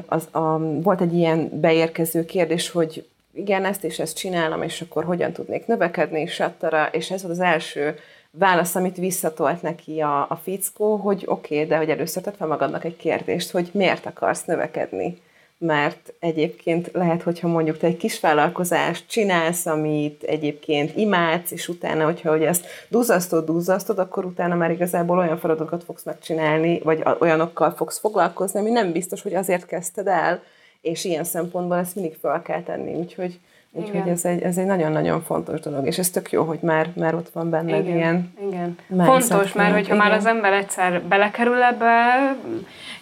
[0.06, 5.04] az, a, volt egy ilyen beérkező kérdés, hogy igen, ezt és ezt csinálom, és akkor
[5.04, 7.94] hogyan tudnék növekedni, sattara, és ez volt az első
[8.38, 12.46] válasz, amit visszatolt neki a, a fickó, hogy oké, okay, de hogy először tett fel
[12.46, 15.22] magadnak egy kérdést, hogy miért akarsz növekedni.
[15.58, 22.04] Mert egyébként lehet, hogyha mondjuk te egy kis vállalkozást csinálsz, amit egyébként imádsz, és utána,
[22.04, 27.70] hogyha hogy ezt duzzasztod, duzzasztod, akkor utána már igazából olyan feladatokat fogsz megcsinálni, vagy olyanokkal
[27.70, 30.42] fogsz foglalkozni, ami nem biztos, hogy azért kezdted el,
[30.80, 32.94] és ilyen szempontból ezt mindig fel kell tenni.
[32.94, 33.40] Úgyhogy
[33.76, 37.14] Úgyhogy ez egy, ez egy nagyon-nagyon fontos dolog, és ez tök jó, hogy már, már
[37.14, 39.96] ott van benned igen, ilyen Igen, fontos, mert hogyha igen.
[40.06, 42.34] már az ember egyszer belekerül ebbe,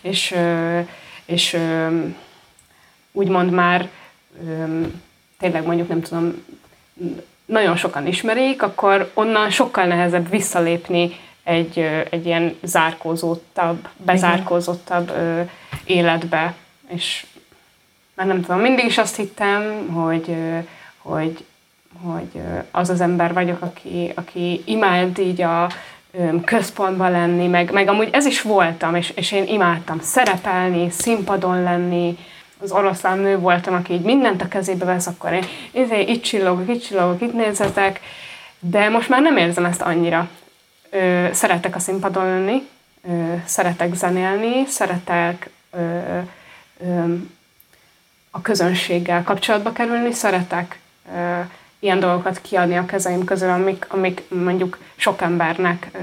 [0.01, 0.35] és,
[1.25, 1.59] és
[3.13, 3.89] úgymond már
[5.39, 6.45] tényleg mondjuk nem tudom,
[7.45, 11.11] nagyon sokan ismerik, akkor onnan sokkal nehezebb visszalépni
[11.43, 11.79] egy,
[12.11, 15.13] egy ilyen zárkózottabb, bezárkózottabb
[15.85, 16.55] életbe,
[16.89, 17.27] és
[18.15, 20.37] már nem tudom, mindig is azt hittem, hogy,
[20.99, 21.45] hogy,
[22.03, 25.69] hogy az az ember vagyok, aki, aki imád így a
[26.45, 32.19] központban lenni, meg, meg amúgy ez is voltam, és, és én imádtam szerepelni, színpadon lenni,
[32.63, 36.69] az oroszlán nő voltam, aki így mindent a kezébe vesz, akkor én izé, itt csillogok,
[36.69, 38.01] itt csillogok, itt nézzetek,
[38.59, 40.29] de most már nem érzem ezt annyira.
[40.91, 42.69] Ö, szeretek a színpadon lenni,
[43.09, 45.99] ö, szeretek zenélni, szeretek ö,
[46.81, 47.15] ö,
[48.35, 50.79] a közönséggel kapcsolatba kerülni, szeretek
[51.15, 51.41] ö,
[51.79, 55.99] ilyen dolgokat kiadni a kezeim közül, amik, amik mondjuk sok embernek ö,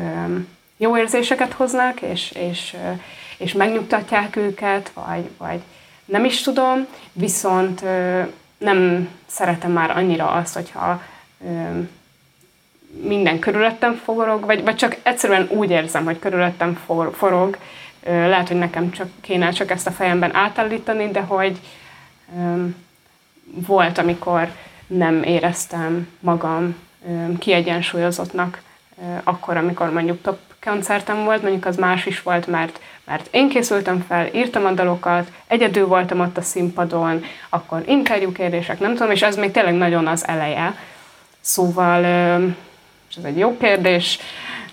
[0.78, 2.92] jó érzéseket hoznak, és, és, ö,
[3.38, 5.60] és megnyugtatják őket, vagy, vagy
[6.06, 8.22] nem is tudom, viszont ö,
[8.58, 11.02] nem szeretem már annyira azt, hogyha
[11.46, 11.80] ö,
[13.02, 17.58] minden körülöttem forog, vagy, vagy csak egyszerűen úgy érzem, hogy körülöttem for, forog,
[18.06, 21.60] lehet, hogy nekem csak kéne csak ezt a fejemben átállítani, de hogy,
[23.68, 24.50] volt, amikor
[24.88, 26.76] nem éreztem magam
[27.40, 28.62] kiegyensúlyozottnak,
[29.24, 34.06] akkor, amikor mondjuk top koncertem volt, mondjuk az más is volt, mert, mert én készültem
[34.08, 39.36] fel, írtam a dalokat, egyedül voltam ott a színpadon, akkor interjúkérdések, nem tudom, és ez
[39.36, 40.76] még tényleg nagyon az eleje.
[41.40, 42.04] Szóval,
[43.10, 44.20] és ez egy jó kérdés,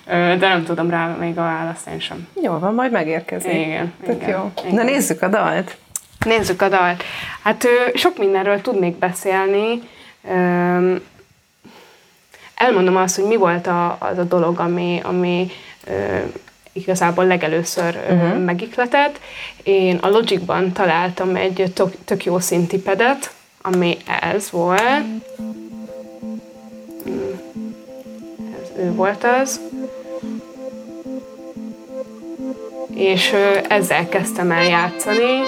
[0.06, 2.28] de nem tudom rá még a választ én sem.
[2.42, 3.52] Jó van, majd megérkezik.
[3.52, 3.92] Igen.
[4.04, 4.52] Tök igen, jó.
[4.64, 4.74] Igen.
[4.74, 5.76] Na nézzük a dalt.
[6.24, 7.02] Nézzük a dalt.
[7.42, 9.82] Hát sok mindenről tudnék beszélni.
[12.54, 15.50] Elmondom azt, hogy mi volt a, az a dolog, ami, ami
[16.72, 18.44] igazából legelőször uh-huh.
[18.44, 19.20] megikletett.
[19.62, 24.80] Én a Logicban találtam egy tök, tök jó szintipedet, ami ez volt.
[28.62, 29.60] Ez ő volt az.
[32.94, 33.34] És
[33.68, 35.40] ezzel kezdtem el játszani,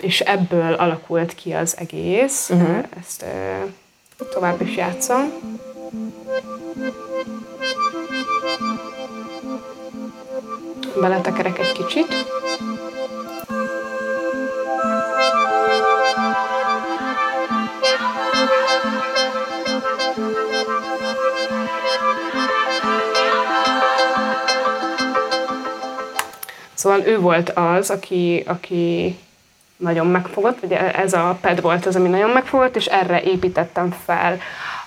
[0.00, 2.50] és ebből alakult ki az egész.
[2.50, 2.84] Uh-huh.
[3.00, 3.24] Ezt
[4.32, 5.32] tovább is játszom.
[11.00, 12.26] Beletekerek egy kicsit.
[26.74, 29.16] Szóval ő volt az, aki, aki
[29.78, 34.38] nagyon megfogott, vagy ez a pad volt az, ami nagyon megfogott, és erre építettem fel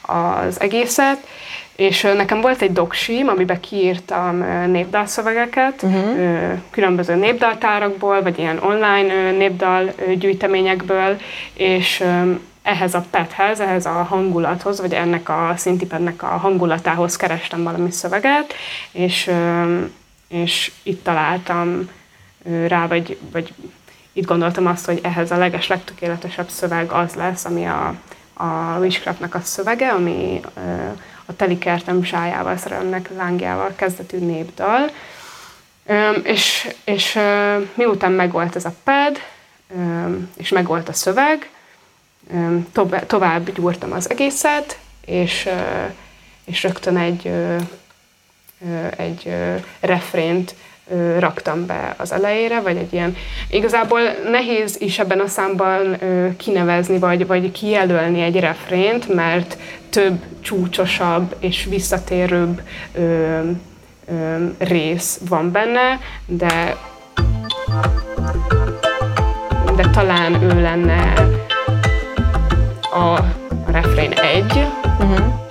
[0.01, 1.27] az egészet,
[1.75, 6.59] és nekem volt egy doksim, amiben kiírtam népdalszövegeket, uh-huh.
[6.69, 11.17] különböző népdaltárakból, vagy ilyen online népdal gyűjteményekből,
[11.53, 12.03] és
[12.63, 18.53] ehhez a pethez, ehhez a hangulathoz, vagy ennek a szintipednek a hangulatához kerestem valami szöveget,
[18.91, 19.31] és,
[20.27, 21.89] és itt találtam
[22.67, 23.53] rá, vagy, vagy
[24.13, 27.95] itt gondoltam azt, hogy ehhez a leges legtökéletesebb szöveg az lesz, ami a,
[28.33, 30.41] a Wishcraftnak a szövege, ami
[31.25, 34.91] a teli kertem zsájával, szerelmek lángjával kezdetű népdal.
[36.23, 37.19] És, és
[37.73, 39.17] miután megvolt ez a pad,
[40.37, 41.49] és megvolt a szöveg,
[43.07, 45.49] tovább gyúrtam az egészet, és,
[46.45, 47.31] és rögtön egy,
[48.97, 49.33] egy
[49.79, 50.55] refrént
[51.19, 53.15] raktam be az elejére, vagy egy ilyen...
[53.49, 53.99] Igazából
[54.31, 55.97] nehéz is ebben a számban
[56.37, 59.57] kinevezni, vagy, vagy kijelölni egy refrént, mert
[59.89, 62.61] több csúcsosabb és visszatérőbb
[62.93, 63.39] ö,
[64.07, 66.77] ö, rész van benne, de
[69.75, 71.13] de talán ő lenne
[72.91, 74.67] a, a refrén egy.
[74.99, 75.50] Uh-huh.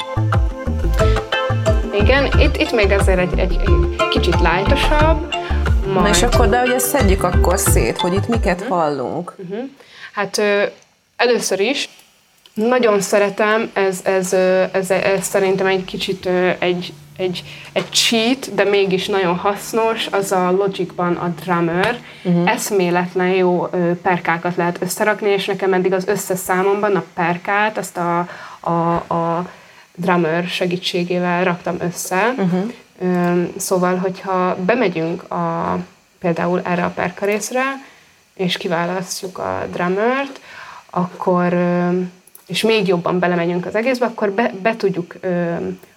[2.11, 3.61] Igen, itt, itt még azért egy, egy,
[3.99, 5.35] egy kicsit lájtosabb.
[5.85, 5.95] Majd...
[5.95, 8.79] Na és akkor, de hogy ezt szedjük akkor szét, hogy itt miket uh-huh.
[8.79, 9.35] hallunk.
[9.37, 9.69] Uh-huh.
[10.13, 10.63] Hát ö,
[11.17, 11.89] először is
[12.55, 14.33] nagyon szeretem, ez, ez,
[14.73, 17.43] ez, ez szerintem egy kicsit egy, egy,
[17.73, 21.99] egy cheat, de mégis nagyon hasznos, az a Logicban a drummer.
[22.23, 22.51] Uh-huh.
[22.51, 23.69] Eszméletlen jó
[24.03, 28.29] perkákat lehet összerakni, és nekem eddig az összes számomban a perkát, azt a,
[28.61, 29.49] a, a
[30.01, 32.35] drummer segítségével raktam össze.
[32.37, 32.73] Uh-huh.
[33.57, 35.77] Szóval, hogyha bemegyünk a,
[36.19, 37.63] például erre a perka részre,
[38.35, 40.41] és kiválasztjuk a drummert,
[40.91, 41.55] akkor
[42.47, 45.15] és még jobban belemegyünk az egészbe, akkor be, be tudjuk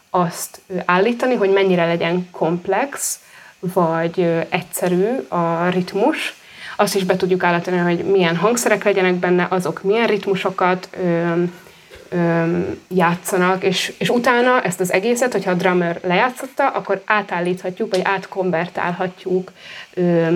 [0.09, 3.19] azt állítani, hogy mennyire legyen komplex,
[3.59, 6.35] vagy egyszerű a ritmus.
[6.75, 10.89] Azt is be tudjuk állítani, hogy milyen hangszerek legyenek benne, azok milyen ritmusokat
[12.13, 17.91] ö, ö, játszanak, és, és utána ezt az egészet, hogyha a drummer lejátszotta, akkor átállíthatjuk,
[17.91, 19.51] vagy átkonvertálhatjuk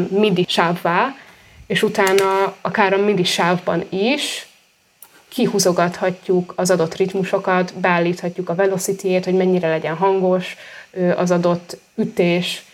[0.09, 1.15] midi sávvá,
[1.67, 4.47] és utána akár a midi sávban is
[5.27, 10.55] kihúzogathatjuk az adott ritmusokat, beállíthatjuk a velocity hogy mennyire legyen hangos
[11.15, 12.65] az adott ütés.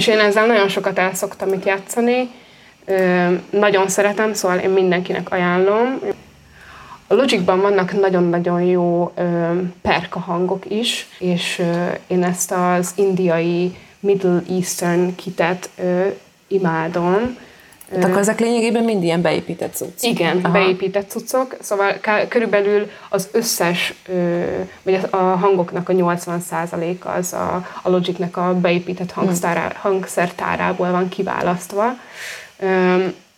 [0.00, 2.30] És én ezzel nagyon sokat el szoktam itt játszani,
[3.50, 5.98] nagyon szeretem, szóval én mindenkinek ajánlom.
[7.06, 9.22] A Logicban vannak nagyon-nagyon jó ö,
[9.82, 16.06] perka hangok is, és ö, én ezt az indiai Middle Eastern kitet ö,
[16.46, 17.36] imádom.
[17.90, 20.10] Tehát akkor ezek lényegében mind ilyen beépített cuccok.
[20.10, 20.52] Igen, Aha.
[20.52, 24.42] beépített cuccok, szóval körülbelül az összes, ö,
[24.82, 31.96] vagy a hangoknak a 80%-a az a, a Logicnek a beépített hangsztárá, hangszertárából van kiválasztva.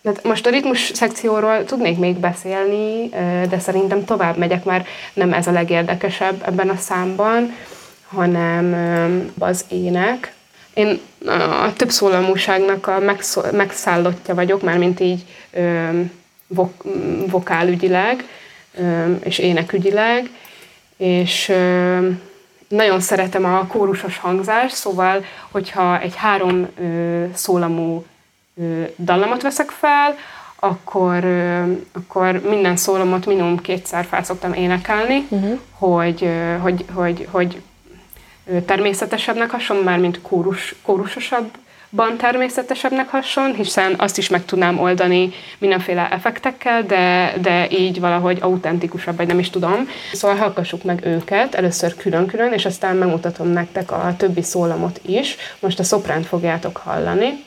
[0.05, 3.09] Hát most a ritmus szekcióról tudnék még beszélni,
[3.49, 7.55] de szerintem tovább megyek, mert nem ez a legérdekesebb ebben a számban,
[8.09, 8.75] hanem
[9.39, 10.33] az ének.
[10.75, 11.01] Én
[11.63, 12.99] a több szólamúságnak a
[13.53, 15.25] megszállottja vagyok, már mint így
[16.47, 16.85] vok,
[17.27, 18.25] vokálügyileg
[19.23, 20.31] és énekügyileg,
[20.97, 21.53] és
[22.69, 26.69] nagyon szeretem a kórusos hangzást, szóval, hogyha egy három
[27.35, 28.05] szólamú
[28.97, 30.17] dallamot veszek fel,
[30.57, 31.25] akkor,
[31.93, 35.59] akkor minden szólomot minimum kétszer fel szoktam énekelni, uh-huh.
[35.71, 36.29] hogy,
[36.61, 37.61] hogy, hogy, hogy
[38.61, 46.09] természetesebbnek hason, már mint kórus, kórusosabban természetesebbnek hason, hiszen azt is meg tudnám oldani mindenféle
[46.11, 49.89] effektekkel, de, de így valahogy autentikusabb, vagy nem is tudom.
[50.13, 55.37] Szóval hallgassuk meg őket, először külön-külön, és aztán megmutatom nektek a többi szólamot is.
[55.61, 57.45] Most a szopránt fogjátok hallani.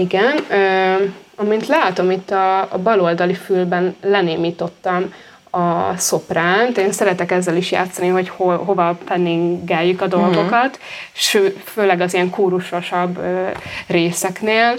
[0.00, 1.04] Igen, ö,
[1.36, 5.14] amint látom, itt a, a baloldali fülben lenémítottam
[5.50, 6.78] a szopránt.
[6.78, 10.14] Én szeretek ezzel is játszani, hogy ho, hova penningeljük a mhm.
[10.14, 10.82] dolgokat, uh-huh.
[11.12, 13.48] ső, főleg az ilyen kórusosabb ö,
[13.86, 14.74] részeknél,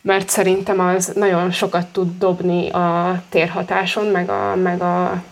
[0.00, 5.22] mert szerintem az nagyon sokat tud dobni a térhatáson, meg a, meg a,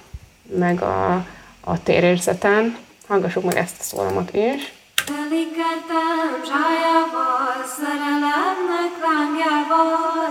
[0.59, 1.25] meg a,
[1.61, 2.77] a térérzeten.
[3.09, 4.73] Hallgassuk meg ezt a szólamot is.
[5.07, 6.43] Telikedtem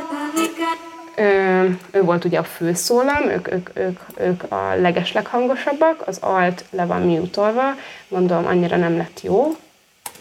[0.10, 1.80] telikedtem.
[1.92, 7.02] Ő volt ugye a főszólam, ők, ők, ők, ők a legesleghangosabbak, az alt le van
[7.02, 7.74] mutolva,
[8.08, 9.58] gondolom annyira nem lett jó.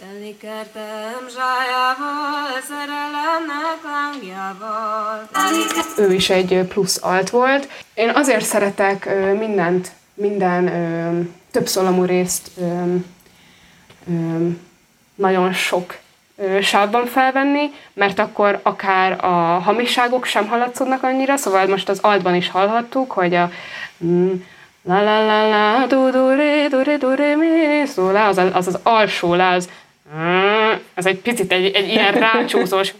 [0.00, 5.28] Telikertem zsájával, szerelemnek lángjával.
[5.96, 7.68] Ő is egy plusz alt volt.
[7.94, 9.08] Én azért szeretek
[9.38, 10.64] mindent, minden
[11.50, 12.50] több szólamú részt
[15.14, 16.02] nagyon sok
[16.60, 22.50] sávban felvenni, mert akkor akár a hamiságok sem hallatszódnak annyira, szóval most az altban is
[22.50, 23.50] hallhattuk, hogy a
[24.04, 24.32] mm,
[24.82, 28.40] la la la la du du re du re du re mi szó la, az,
[28.52, 29.68] az az alsó la, az
[30.94, 32.94] ez egy picit egy, egy ilyen rácsúzós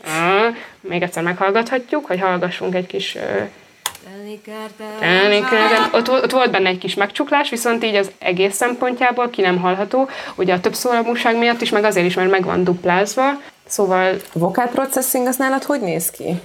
[0.80, 3.16] még egyszer meghallgathatjuk, hogy hallgassunk egy kis
[5.92, 10.08] ott, ott volt benne egy kis megcsuklás, viszont így az egész szempontjából ki nem hallható,
[10.34, 14.14] ugye a több szólamúság miatt is, meg azért is, mert meg van duplázva, szóval...
[14.34, 16.40] A vocal processing az nálad hogy néz ki?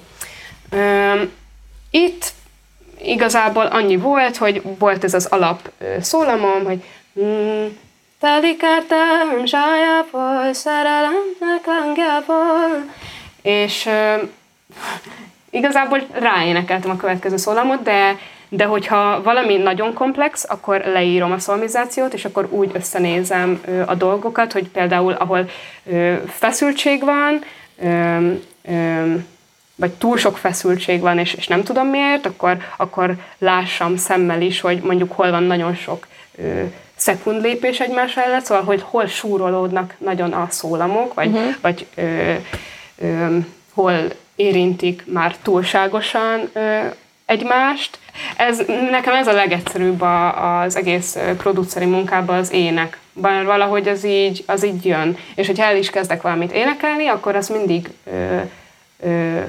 [0.72, 1.32] Um,
[1.92, 2.32] itt
[3.02, 6.84] igazából annyi volt, hogy volt ez az alap szólamom, hogy
[7.20, 7.66] mm,
[8.20, 12.94] Telikártám zsájából, szerelemnek langjából,
[13.42, 13.90] és
[15.50, 18.18] igazából ráénekeltem a következő szólamot, de,
[18.50, 24.52] de hogyha valami nagyon komplex, akkor leírom a szolmizációt, és akkor úgy összenézem a dolgokat,
[24.52, 25.50] hogy például ahol
[26.28, 27.44] feszültség van,
[29.76, 34.62] vagy túl sok feszültség van, és, és nem tudom miért, akkor, akkor lássam szemmel is,
[34.62, 36.08] hogy mondjuk hol van nagyon sok
[36.96, 41.54] szekund lépés egymás mellett, szóval hogy hol súrolódnak nagyon a szólamok, vagy, uh-huh.
[41.62, 42.34] vagy ö,
[42.98, 43.38] ö,
[43.74, 44.02] hol
[44.40, 46.50] érintik már túlságosan
[47.26, 48.00] egymást.
[48.38, 48.62] Ez,
[48.92, 52.98] nekem ez a legegyszerűbb a, az egész produceri munkában az ének.
[53.14, 55.18] Bár valahogy az így, az így jön.
[55.36, 57.90] És hogyha el is kezdek valamit énekelni, akkor az mindig
[59.04, 59.40] ö,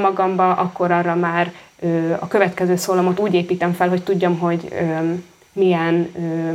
[0.00, 5.12] magamba, akkor arra már ö, a következő szólamot úgy építem fel, hogy tudjam, hogy ö,
[5.52, 6.52] milyen ö,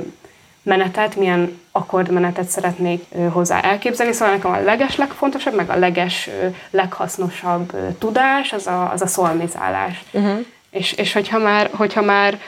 [0.67, 4.13] menetet, milyen akkordmenetet szeretnék hozzá elképzelni.
[4.13, 6.29] Szóval nekem a leges legfontosabb, meg a leges
[6.69, 10.03] leghasznosabb tudás az a, az a szolmizálás.
[10.11, 10.45] Uh-huh.
[10.69, 12.39] És, és hogyha már, hogyha már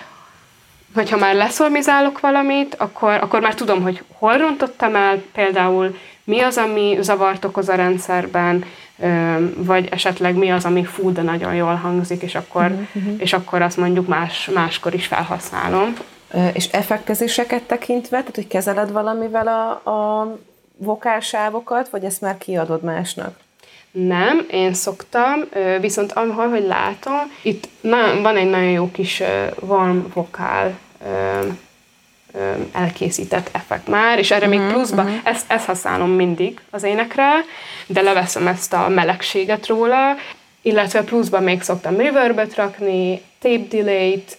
[0.93, 6.57] hogyha már leszolmizálok valamit, akkor, akkor már tudom, hogy hol rontottam el, például mi az,
[6.57, 8.65] ami zavart okoz a rendszerben,
[9.55, 13.13] vagy esetleg mi az, ami fú, de nagyon jól hangzik, és akkor, uh-huh.
[13.17, 15.93] és akkor azt mondjuk más, máskor is felhasználom.
[16.53, 20.37] És effektezéseket tekintve, tehát hogy kezeled valamivel a, a
[20.77, 23.39] vokálsávokat, vagy ezt már kiadod másnak?
[23.91, 25.43] Nem, én szoktam,
[25.79, 29.23] viszont ahol, hogy látom, itt na, van egy nagyon jó kis
[29.59, 30.77] warm vokál
[32.71, 35.17] elkészített effekt már, és erre uh-huh, még mhm, pluszba, uh-huh.
[35.23, 37.29] ezt, ezt használom mindig az énekre,
[37.87, 40.15] de leveszem ezt a melegséget róla,
[40.61, 44.37] illetve pluszba még szoktam reverbet rakni, tape delay-t,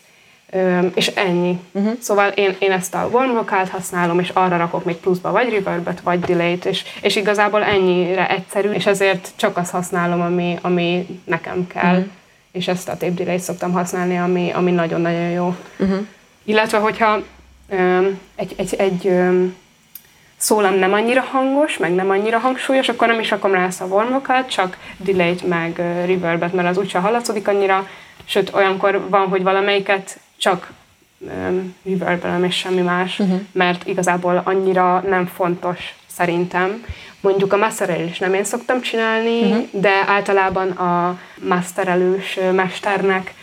[0.95, 1.61] és ennyi.
[1.73, 1.93] Uh-huh.
[2.01, 6.01] Szóval én, én ezt a warm vokált használom, és arra rakok még pluszba vagy reverbet,
[6.01, 11.67] vagy delay-t, és, és igazából ennyire egyszerű, és ezért csak azt használom, ami, ami nekem
[11.67, 11.97] kell.
[11.97, 12.11] Uh-huh.
[12.53, 15.57] És ezt a tape delay-t szoktam használni, ami, ami nagyon-nagyon jó.
[15.79, 16.07] Uh-huh.
[16.45, 17.23] Illetve, hogyha
[17.71, 19.55] um, egy, egy, egy um,
[20.37, 23.85] szólam nem annyira hangos, meg nem annyira hangsúlyos, akkor nem is rakom rá ezt a
[23.85, 25.77] warm vokált, csak delay-t, meg
[26.07, 27.87] reverbet, mert az úgyse hallatszódik annyira,
[28.25, 30.71] sőt, olyankor van, hogy valamelyiket csak
[31.19, 33.41] um, és semmi más, uh-huh.
[33.53, 36.85] mert igazából annyira nem fontos szerintem.
[37.21, 39.67] Mondjuk a masterel is nem én szoktam csinálni, uh-huh.
[39.71, 41.19] de általában a
[41.49, 43.35] masterelős mesternek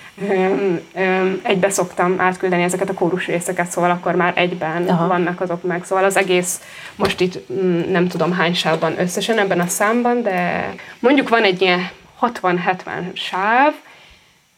[1.42, 5.08] egybe szoktam átküldeni ezeket a kórus részeket, szóval akkor már egyben Aha.
[5.08, 5.84] vannak azok meg.
[5.86, 6.62] Szóval az egész
[6.96, 10.70] most itt mm, nem tudom hány sávban összesen ebben a számban, de
[11.00, 11.90] mondjuk van egy ilyen
[12.22, 13.74] 60-70 sáv,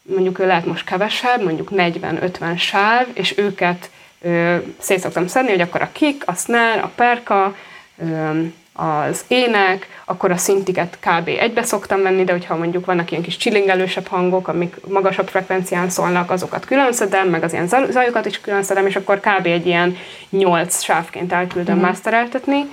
[0.09, 3.89] mondjuk lehet most kevesebb, mondjuk 40-50 sáv, és őket
[4.21, 7.55] ö, szét szoktam szedni, hogy akkor a kick, a snare, a perka,
[7.97, 8.41] ö,
[8.79, 11.27] az ének, akkor a szintiket kb.
[11.27, 16.31] egybe szoktam venni, de hogyha mondjuk vannak ilyen kis csillingelősebb hangok, amik magasabb frekvencián szólnak,
[16.31, 19.45] azokat külön szedem, meg az ilyen zajokat is külön szedem, és akkor kb.
[19.45, 19.97] egy ilyen
[20.29, 21.81] nyolc sávként elküldöm mm.
[21.81, 22.65] mastereltetni,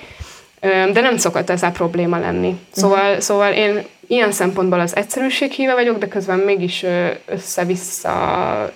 [0.93, 2.59] de nem szokott ezzel probléma lenni.
[2.71, 3.19] Szóval, mm.
[3.19, 6.85] szóval én ilyen szempontból az egyszerűség híve vagyok, de közben mégis
[7.27, 8.73] össze-vissza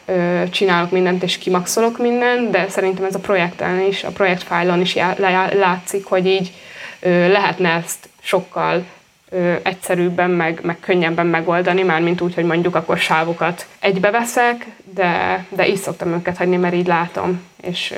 [0.51, 4.95] csinálok mindent, és kimaxolok mindent, de szerintem ez a projekten is, a projektfájlon is
[5.53, 6.53] látszik, hogy így
[7.29, 8.85] lehetne ezt sokkal
[9.63, 15.69] egyszerűbben, meg, meg könnyebben megoldani, már mint úgy, hogy mondjuk akkor sávokat egybeveszek, de, de
[15.69, 17.95] így szoktam őket hagyni, mert így látom, és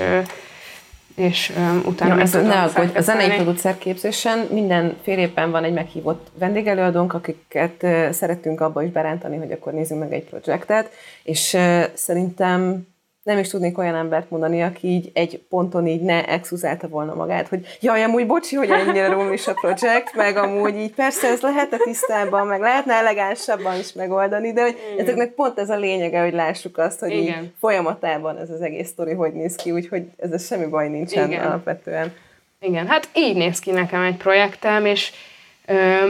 [1.14, 2.14] és um, utána...
[2.14, 7.12] Ja, ez ne hogy a zenei producer képzésen minden fél évben van egy meghívott vendégelőadónk,
[7.12, 10.90] akiket uh, szeretünk abba is berántani, hogy akkor nézzünk meg egy projektet,
[11.22, 12.86] és uh, szerintem
[13.22, 17.48] nem is tudnék olyan embert mondani, aki így egy ponton így ne exuzálta volna magát,
[17.48, 21.76] hogy jaj, amúgy bocsi, hogy ennyire rumis a projekt, meg amúgy így persze ez lehetne
[21.76, 25.04] tisztában, meg lehetne elegánsabban is megoldani, de hogy Igen.
[25.04, 27.42] ezeknek pont ez a lényege, hogy lássuk azt, hogy Igen.
[27.42, 31.46] így folyamatában ez az egész sztori hogy néz ki, úgyhogy ez semmi baj nincsen Igen.
[31.46, 32.12] alapvetően.
[32.60, 35.12] Igen, hát így néz ki nekem egy projektem, és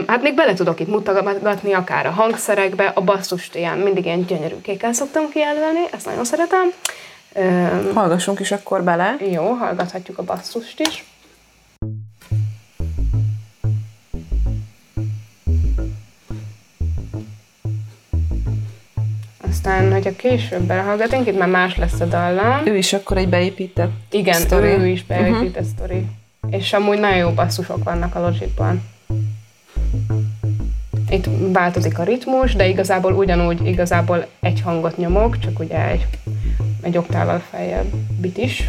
[0.07, 4.61] hát még bele tudok itt mutatni akár a hangszerekbe, a basszust ilyen, mindig ilyen gyönyörű
[4.61, 6.71] kékkel szoktam kijelölni, ezt nagyon szeretem.
[7.93, 9.15] Hallgassunk is akkor bele.
[9.31, 11.05] Jó, hallgathatjuk a basszust is.
[19.49, 22.65] Aztán, hogyha később belehallgatunk, itt már más lesz a dallam.
[22.65, 24.67] Ő is akkor egy beépített Igen, story.
[24.67, 25.65] ő is beépített uh-huh.
[25.77, 26.05] sztori.
[26.49, 28.92] És amúgy nagyon jó basszusok vannak a Logicban.
[31.13, 36.07] Itt változik a ritmus, de igazából ugyanúgy igazából egy hangot nyomok, csak ugye egy
[36.81, 37.85] egy oktával feljebb
[38.19, 38.63] bit is.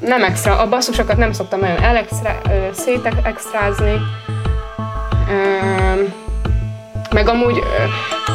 [0.00, 2.40] Nem extra, a basszusokat nem szoktam nagyon elextra,
[2.72, 3.94] szétextrázni.
[7.10, 7.62] Meg amúgy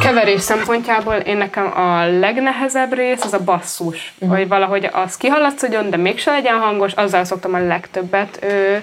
[0.00, 4.36] keverés szempontjából én nekem a legnehezebb rész az a basszus, uh-huh.
[4.36, 8.76] hogy valahogy az kihallatszódjon, de mégse legyen hangos, azzal szoktam a legtöbbet ö,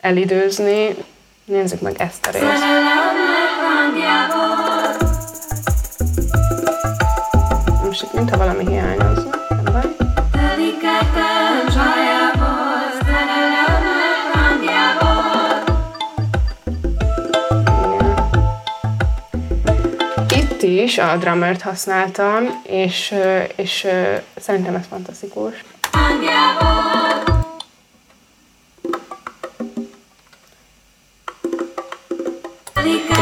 [0.00, 0.96] elidőzni.
[1.44, 2.96] Nézzük meg ezt a részt.
[7.88, 9.30] most itt mintha valami hiányozna.
[20.28, 23.14] Itt is a drummert használtam, és,
[23.56, 23.86] és
[24.36, 25.64] szerintem ez fantasztikus.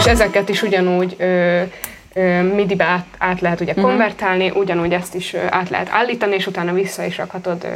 [0.07, 1.17] És ezeket is ugyanúgy
[2.55, 3.87] MIDI-be át, át lehet ugye uh-huh.
[3.87, 7.67] konvertálni, ugyanúgy ezt is át lehet állítani, és utána vissza is rakhatod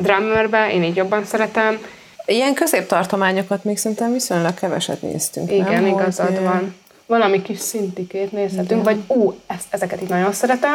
[0.00, 1.78] drummerbe, én így jobban szeretem.
[2.26, 5.86] Ilyen középtartományokat még szerintem viszonylag keveset néztünk, Igen, nem?
[5.86, 6.44] igazad hogy...
[6.44, 6.74] van.
[7.06, 8.82] Valami kis szintikét nézhetünk, Igen.
[8.82, 10.74] vagy ú, ezt, ezeket így nagyon szeretem.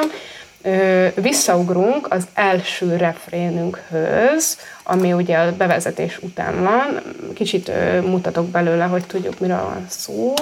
[1.16, 7.02] Visszaugrunk az első refrénünkhöz, ami ugye a bevezetés után van.
[7.34, 10.34] Kicsit mutatok belőle, hogy tudjuk, miről van szó.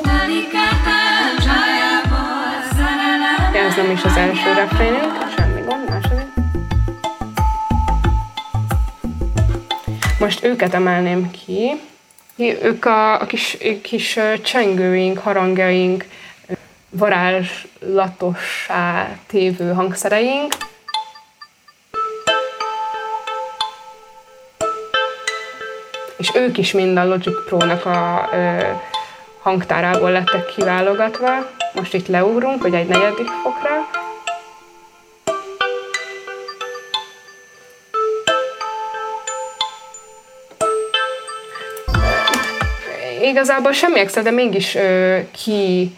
[3.67, 6.27] Ez nem is az első refrénünk, semmi gond, második.
[10.19, 11.81] Most őket emelném ki.
[12.61, 16.05] Ők a, a kis, kis csengőink, harangjaink,
[16.91, 20.53] varázslatossá tévő hangszereink.
[26.17, 28.61] És ők is mind a Logic Pro-nak a ö,
[29.41, 31.31] hangtárából lettek kiválogatva.
[31.73, 33.69] Most itt leugrunk, hogy egy negyedik fokra.
[43.21, 45.91] Igazából semmi extra, de mégis ö, ki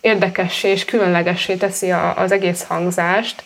[0.00, 3.42] érdekessé és különlegessé teszi a, az egész hangzást,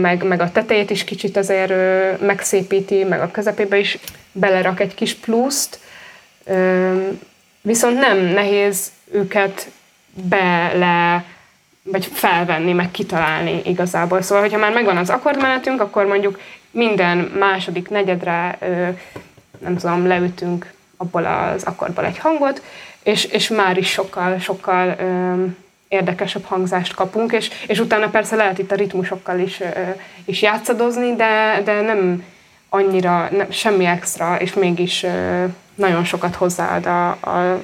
[0.00, 1.72] meg, meg a tetejét is kicsit azért
[2.20, 3.98] megszépíti, meg a közepébe is
[4.32, 5.78] belerak egy kis pluszt,
[7.60, 9.66] viszont nem nehéz őket
[10.28, 11.24] bele
[11.82, 14.22] vagy felvenni, meg kitalálni igazából.
[14.22, 16.40] Szóval, hogyha már megvan az akkordmenetünk, akkor mondjuk
[16.70, 18.58] minden második negyedre,
[19.58, 22.62] nem tudom, leütünk abból az akkordból egy hangot,
[23.04, 25.44] és, és már is sokkal, sokkal ö,
[25.88, 29.66] érdekesebb hangzást kapunk, és, és utána persze lehet itt a ritmusokkal is, ö,
[30.24, 32.24] is játszadozni, de, de nem
[32.68, 35.44] annyira, nem, semmi extra, és mégis ö,
[35.74, 37.60] nagyon sokat hozzáad a, a,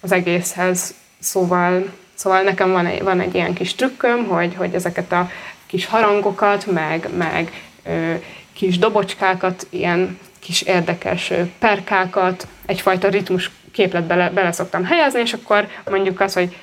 [0.00, 0.94] az egészhez.
[1.18, 5.30] Szóval, szóval nekem van egy, van egy ilyen kis trükköm, hogy, hogy ezeket a
[5.66, 7.52] kis harangokat, meg, meg
[7.84, 8.14] ö,
[8.52, 15.66] kis dobocskákat, ilyen kis érdekes perkákat, egyfajta ritmus képletbe bele, bele szoktam helyezni, és akkor
[15.90, 16.56] mondjuk az, hogy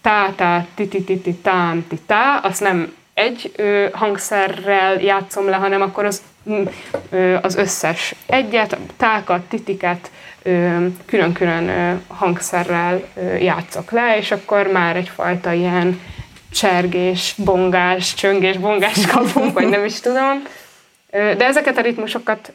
[0.00, 5.48] tá, tá, ti, ti, ti, ti, tám, ti, tá, azt nem egy ö, hangszerrel játszom
[5.48, 6.22] le, hanem akkor az,
[7.10, 10.10] ö, az összes egyet, tákat, titiket
[10.42, 16.00] ö, külön-külön ö, hangszerrel ö, játszok le, és akkor már egyfajta ilyen
[16.52, 20.42] csergés, bongás, csöngés, bongás kapunk, vagy nem is tudom.
[21.10, 22.52] De ezeket a ritmusokat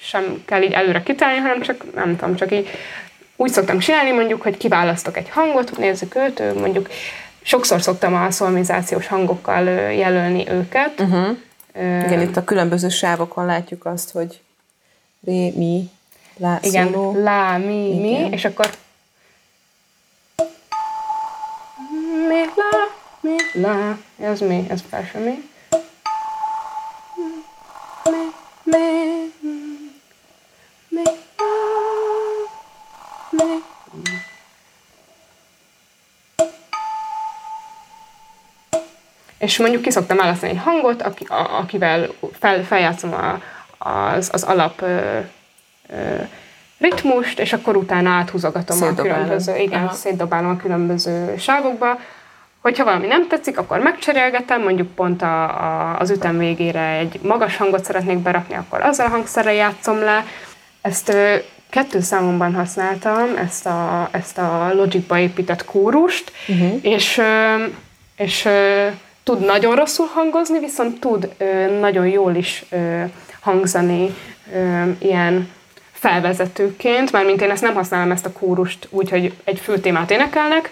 [0.00, 2.68] sem kell így előre kitálni, hanem csak, nem tudom, csak így
[3.36, 6.88] úgy szoktam csinálni mondjuk, hogy kiválasztok egy hangot, nézzük őt, mondjuk
[7.42, 11.00] sokszor szoktam a szolmizációs hangokkal jelölni őket.
[11.00, 11.36] Uh-huh.
[11.74, 14.40] Igen, itt a különböző sávokon látjuk azt, hogy
[15.24, 15.90] ré, mi,
[16.36, 17.22] lá, Igen, szóló.
[17.22, 18.00] lá, mi, Igen.
[18.00, 18.70] mi, és akkor
[22.28, 22.86] mi, lá,
[23.20, 25.48] mi, lá, ez mi, ez felső mi.
[28.04, 28.10] Mi,
[28.62, 29.15] mi, mi,
[39.38, 42.08] És mondjuk ki szoktam választani egy hangot, aki, a, akivel
[42.38, 43.40] fel, feljátszom a,
[43.88, 45.18] az, az alap ö,
[45.88, 46.22] ö,
[46.78, 49.94] ritmust, és akkor utána áthúzogatom a különböző, igen, Aha.
[49.94, 52.00] szétdobálom a különböző sávokba.
[52.60, 57.56] Hogyha valami nem tetszik, akkor megcserélgetem, mondjuk pont a, a, az ütem végére egy magas
[57.56, 60.24] hangot szeretnék berakni, akkor azzal a hangszerrel játszom le.
[60.80, 61.34] Ezt ö,
[61.70, 66.78] kettő számomban használtam, ezt a, ezt a Logicba épített kórust, uh-huh.
[66.82, 67.64] és, ö,
[68.16, 68.86] és ö,
[69.26, 73.02] tud nagyon rosszul hangozni, viszont tud ö, nagyon jól is ö,
[73.40, 74.14] hangzani
[74.54, 75.48] ö, ilyen
[75.92, 80.70] felvezetőként, mármint én ezt nem használom ezt a kórust úgy, hogy egy fő témát énekelnek,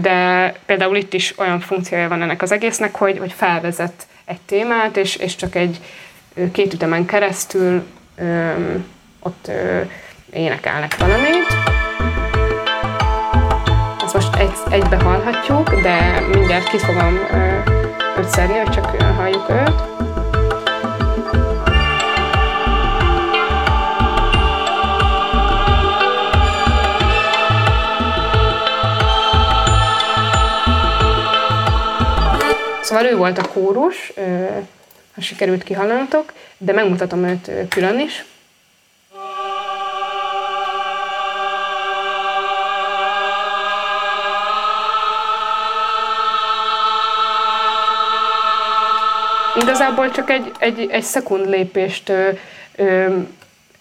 [0.00, 4.96] de például itt is olyan funkciója van ennek az egésznek, hogy, hogy felvezet egy témát,
[4.96, 5.80] és, és csak egy
[6.52, 8.52] két ütemen keresztül ö,
[9.20, 9.80] ott ö,
[10.32, 11.81] énekelnek valamit.
[14.14, 17.14] Ezt most egy, egybe hallhatjuk, de mindjárt ki fogom
[18.18, 19.74] őt szedni, hogy csak halljuk őt.
[32.82, 34.12] Szóval ő volt a kórus,
[35.14, 38.24] ha sikerült kihallanatok, de megmutatom őt külön is.
[49.60, 52.28] Igazából csak egy, egy, egy szekund lépést ö,
[52.76, 53.16] ö,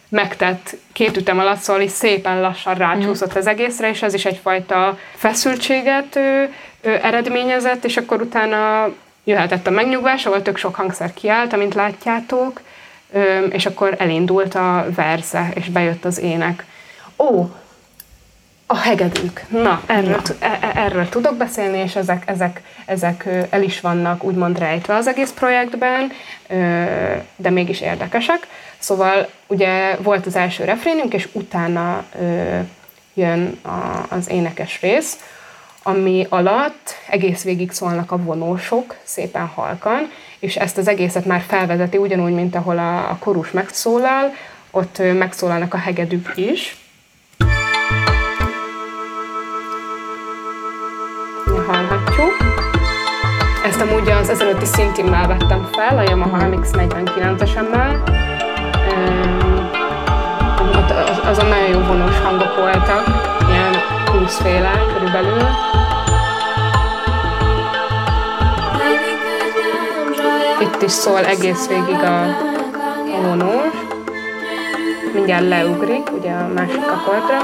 [0.10, 4.98] megtett két ütem alatt, szóval így szépen lassan rácsúszott az egészre, és ez is egyfajta
[5.16, 6.44] feszültséget ö,
[6.82, 8.92] ö, eredményezett, és akkor utána
[9.24, 12.62] jöhetett a megnyugvás, ahol tök sok hangszer kiállt, amint látjátok,
[13.12, 16.66] ö, és akkor elindult a verze, és bejött az ének.
[17.18, 17.46] Ó,
[18.72, 19.46] a hegedűk.
[19.50, 24.60] Na, erről, e, e, erről tudok beszélni, és ezek, ezek, ezek el is vannak úgymond
[24.60, 26.12] rejtve az egész projektben,
[27.36, 28.48] de mégis érdekesek.
[28.78, 32.04] Szóval ugye volt az első refrénünk, és utána
[33.14, 33.60] jön
[34.10, 35.18] az énekes rész,
[35.84, 41.98] ami alatt egész végig szólnak a vonósok, szépen halkan, és ezt az egészet már felvezeti,
[41.98, 44.34] ugyanúgy, mint ahol a, a korus megszólal,
[44.72, 46.81] ott megszólalnak a hegedűk is,
[51.68, 52.38] hallhatjuk.
[53.66, 58.20] Ezt amúgy az ezelőtti szintimmel vettem fel, a Yamaha MX-49-esemmel.
[61.26, 63.04] azon nagyon jó vonós hangok voltak,
[63.50, 63.76] ilyen
[64.12, 65.42] 20 féle körülbelül.
[70.62, 72.22] Itt is szól egész végig a,
[73.16, 73.74] a vonós.
[75.14, 77.38] Mindjárt leugrik, ugye a másik akkordra.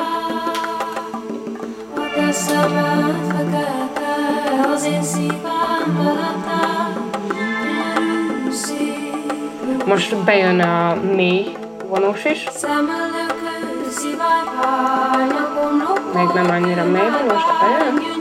[9.86, 11.56] Most bejön a mély
[11.88, 12.44] vonós is.
[16.14, 18.16] Még nem annyira mély, de most bejön.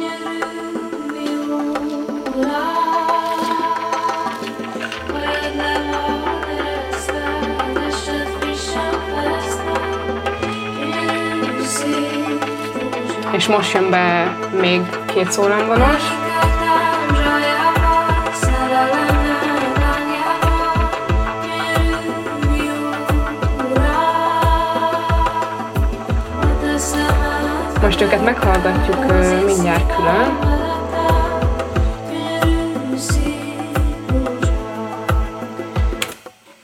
[13.32, 14.80] és most jön be még
[15.14, 16.25] két szólamvonos.
[27.86, 29.04] Most őket meghallgatjuk
[29.44, 30.38] mindjárt külön.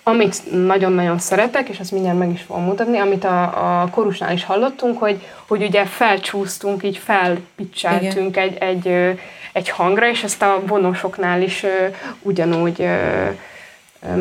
[0.03, 3.43] Amit nagyon-nagyon szeretek, és azt mindjárt meg is fogom mutatni, amit a,
[3.83, 9.17] a korusnál is hallottunk, hogy, hogy ugye felcsúsztunk, így felpicseltünk egy, egy,
[9.53, 11.65] egy hangra, és ezt a vonosoknál is
[12.23, 12.87] ugyanúgy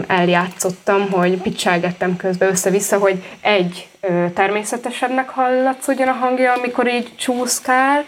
[0.07, 3.87] eljátszottam, hogy picselgettem közben össze-vissza, hogy egy
[4.33, 8.05] természetesebbnek hallatszódjon a hangja, amikor így csúszkál,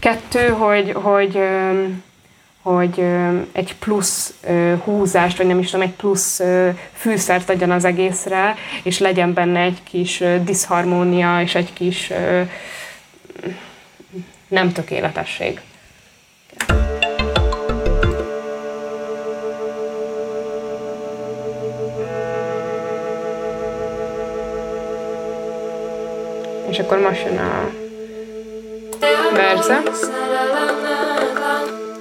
[0.00, 1.40] kettő, hogy, hogy
[2.62, 3.04] hogy
[3.52, 4.34] egy plusz
[4.84, 6.40] húzást, vagy nem is tudom, egy plusz
[6.92, 12.12] fűszert adjon az egészre, és legyen benne egy kis diszharmónia, és egy kis
[14.48, 15.60] nem tökéletesség.
[26.70, 27.70] És akkor most jön a
[29.34, 29.82] verze.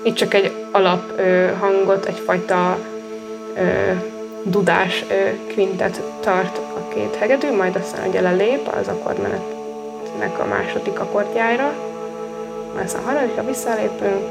[0.04, 2.78] Itt csak egy alap ö, hangot, egyfajta
[3.56, 3.92] ö,
[4.44, 11.00] dudás ö, kvintet tart a két hegedű, majd aztán ugye lelép az akkordmenetnek a második
[11.00, 11.74] akkordjára,
[12.84, 14.30] aztán a harmadikra visszalépünk.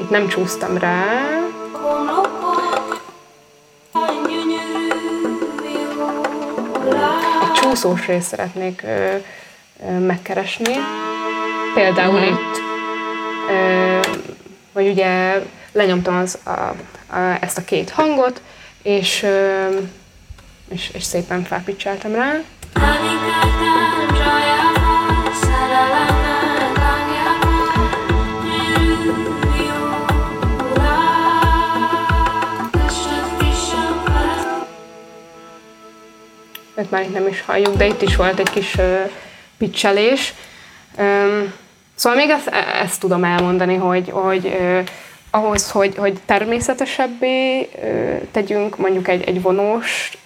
[0.00, 1.32] Itt nem csúsztam rá.
[7.62, 9.16] Egy csúszós részt szeretnék ö,
[9.86, 10.74] ö, megkeresni.
[11.74, 12.22] Például mm.
[12.22, 12.60] itt,
[13.50, 14.00] ö,
[14.72, 15.42] vagy ugye
[15.72, 18.42] lenyomtam az, a, a, ezt a két hangot,
[18.82, 19.66] és, ö,
[20.68, 22.40] és, és szépen felpicseltem rá.
[36.74, 38.76] Őt már itt nem is halljuk, de itt is volt egy kis.
[40.98, 41.52] Um,
[41.94, 42.48] Szóval még ezt,
[42.82, 44.56] ezt tudom elmondani, hogy, hogy
[45.30, 47.68] ahhoz, hogy, hogy természetesebbé
[48.30, 50.18] tegyünk mondjuk egy, egy vonós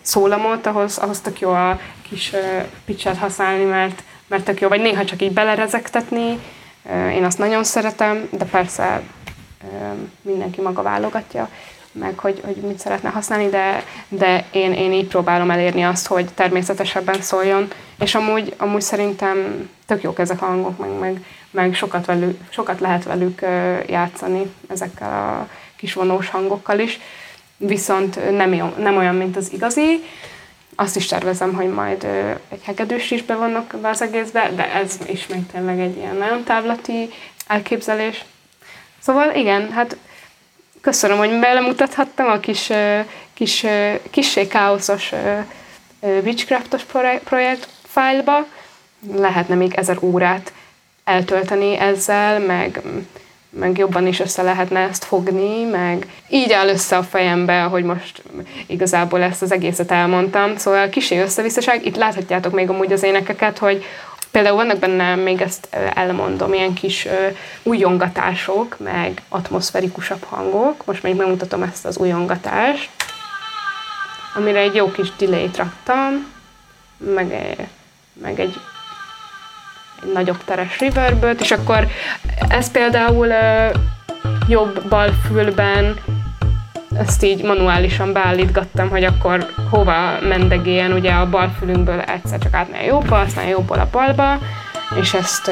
[0.00, 2.32] szólamot, ahhoz, ahhoz tök jó a kis
[2.84, 6.38] pitchet használni, mert, mert tök jó, vagy néha csak így belerezektetni,
[6.82, 9.02] eh, én azt nagyon szeretem, de persze eh,
[10.22, 11.48] mindenki maga válogatja
[11.98, 16.26] meg hogy, hogy mit szeretne használni, de, de én, én így próbálom elérni azt, hogy
[16.34, 17.68] természetesebben szóljon,
[17.98, 22.80] és amúgy, amúgy szerintem tök jók ezek a hangok, meg, meg, meg sokat, velük, sokat
[22.80, 23.40] lehet velük
[23.86, 27.00] játszani ezekkel a kis vonós hangokkal is,
[27.56, 30.04] viszont nem, nem olyan, mint az igazi.
[30.74, 32.04] Azt is tervezem, hogy majd
[32.48, 36.44] egy hegedűs is bevonok be az egészbe, de ez is még tényleg egy ilyen nagyon
[36.44, 37.10] távlati
[37.46, 38.24] elképzelés.
[38.98, 39.96] Szóval igen, hát
[40.86, 42.70] köszönöm, hogy belemutathattam a kis,
[43.34, 43.66] kis,
[44.10, 45.12] kissé káoszos
[46.00, 46.82] Witchcraftos
[47.24, 48.46] projekt fájlba.
[49.14, 50.52] Lehetne még ezer órát
[51.04, 52.82] eltölteni ezzel, meg,
[53.50, 58.22] meg jobban is össze lehetne ezt fogni, meg így áll össze a fejembe, hogy most
[58.66, 60.56] igazából ezt az egészet elmondtam.
[60.56, 63.84] Szóval kisé összevisszaság, itt láthatjátok még amúgy az énekeket, hogy
[64.36, 67.06] Például vannak benne, még ezt elmondom, ilyen kis
[67.62, 70.84] újongatások, meg atmoszferikusabb hangok.
[70.84, 72.90] Most még megmutatom ezt az újongatást,
[74.34, 76.32] amire egy jó kis delay-t raktam,
[76.96, 77.56] meg,
[78.22, 78.54] meg egy,
[80.02, 81.86] egy nagyobb teres reverböt, és akkor
[82.48, 83.32] ez például
[84.48, 85.96] jobb bal fülben
[86.98, 92.80] ezt így manuálisan beállítgattam, hogy akkor hova mendegéljen, ugye a bal fülünkből egyszer csak átmegy
[92.80, 94.38] a jobbba, aztán jobbból a balba,
[95.00, 95.50] és ezt,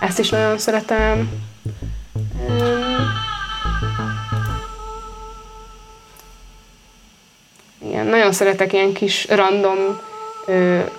[0.00, 1.30] ezt is nagyon szeretem.
[7.84, 10.00] Igen, nagyon szeretek ilyen kis random,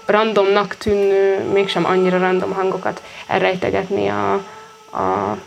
[0.06, 4.34] randomnak tűnő, mégsem annyira random hangokat elrejtegetni a,
[4.98, 5.38] a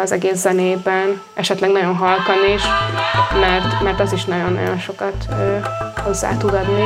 [0.00, 2.62] az egész zenében, esetleg nagyon halkan is,
[3.40, 5.56] mert, mert az is nagyon-nagyon sokat ö,
[6.04, 6.84] hozzá tud adni.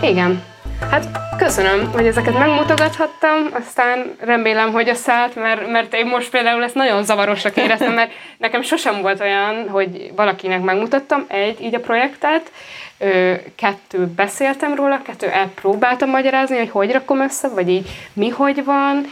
[0.00, 0.42] Igen,
[0.90, 1.06] hát
[1.38, 6.74] köszönöm, hogy ezeket megmutogathattam, aztán remélem, hogy a szállt, mert, mert én most például ezt
[6.74, 12.52] nagyon zavarosra éreztem, mert nekem sosem volt olyan, hogy valakinek megmutattam, egy, így a projektet,
[12.98, 18.64] ö, kettő, beszéltem róla, kettő, elpróbáltam magyarázni, hogy hogy rakom össze, vagy így mi hogy
[18.64, 19.06] van,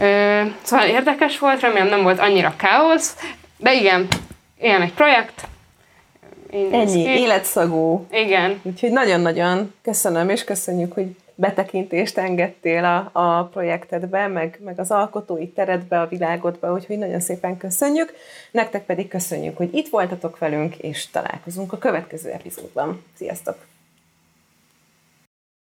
[0.00, 3.16] Ö, szóval érdekes volt, remélem nem volt annyira káosz,
[3.58, 4.08] de igen,
[4.58, 5.46] ilyen egy projekt,
[6.72, 8.06] Ennyi, életszagú.
[8.10, 8.60] Igen.
[8.62, 15.48] Úgyhogy nagyon-nagyon köszönöm, és köszönjük, hogy betekintést engedtél a, a projektedbe, meg, meg az alkotói
[15.48, 18.14] teredbe, a világodba, úgyhogy nagyon szépen köszönjük.
[18.50, 23.04] Nektek pedig köszönjük, hogy itt voltatok velünk, és találkozunk a következő epizódban.
[23.16, 23.71] Sziasztok!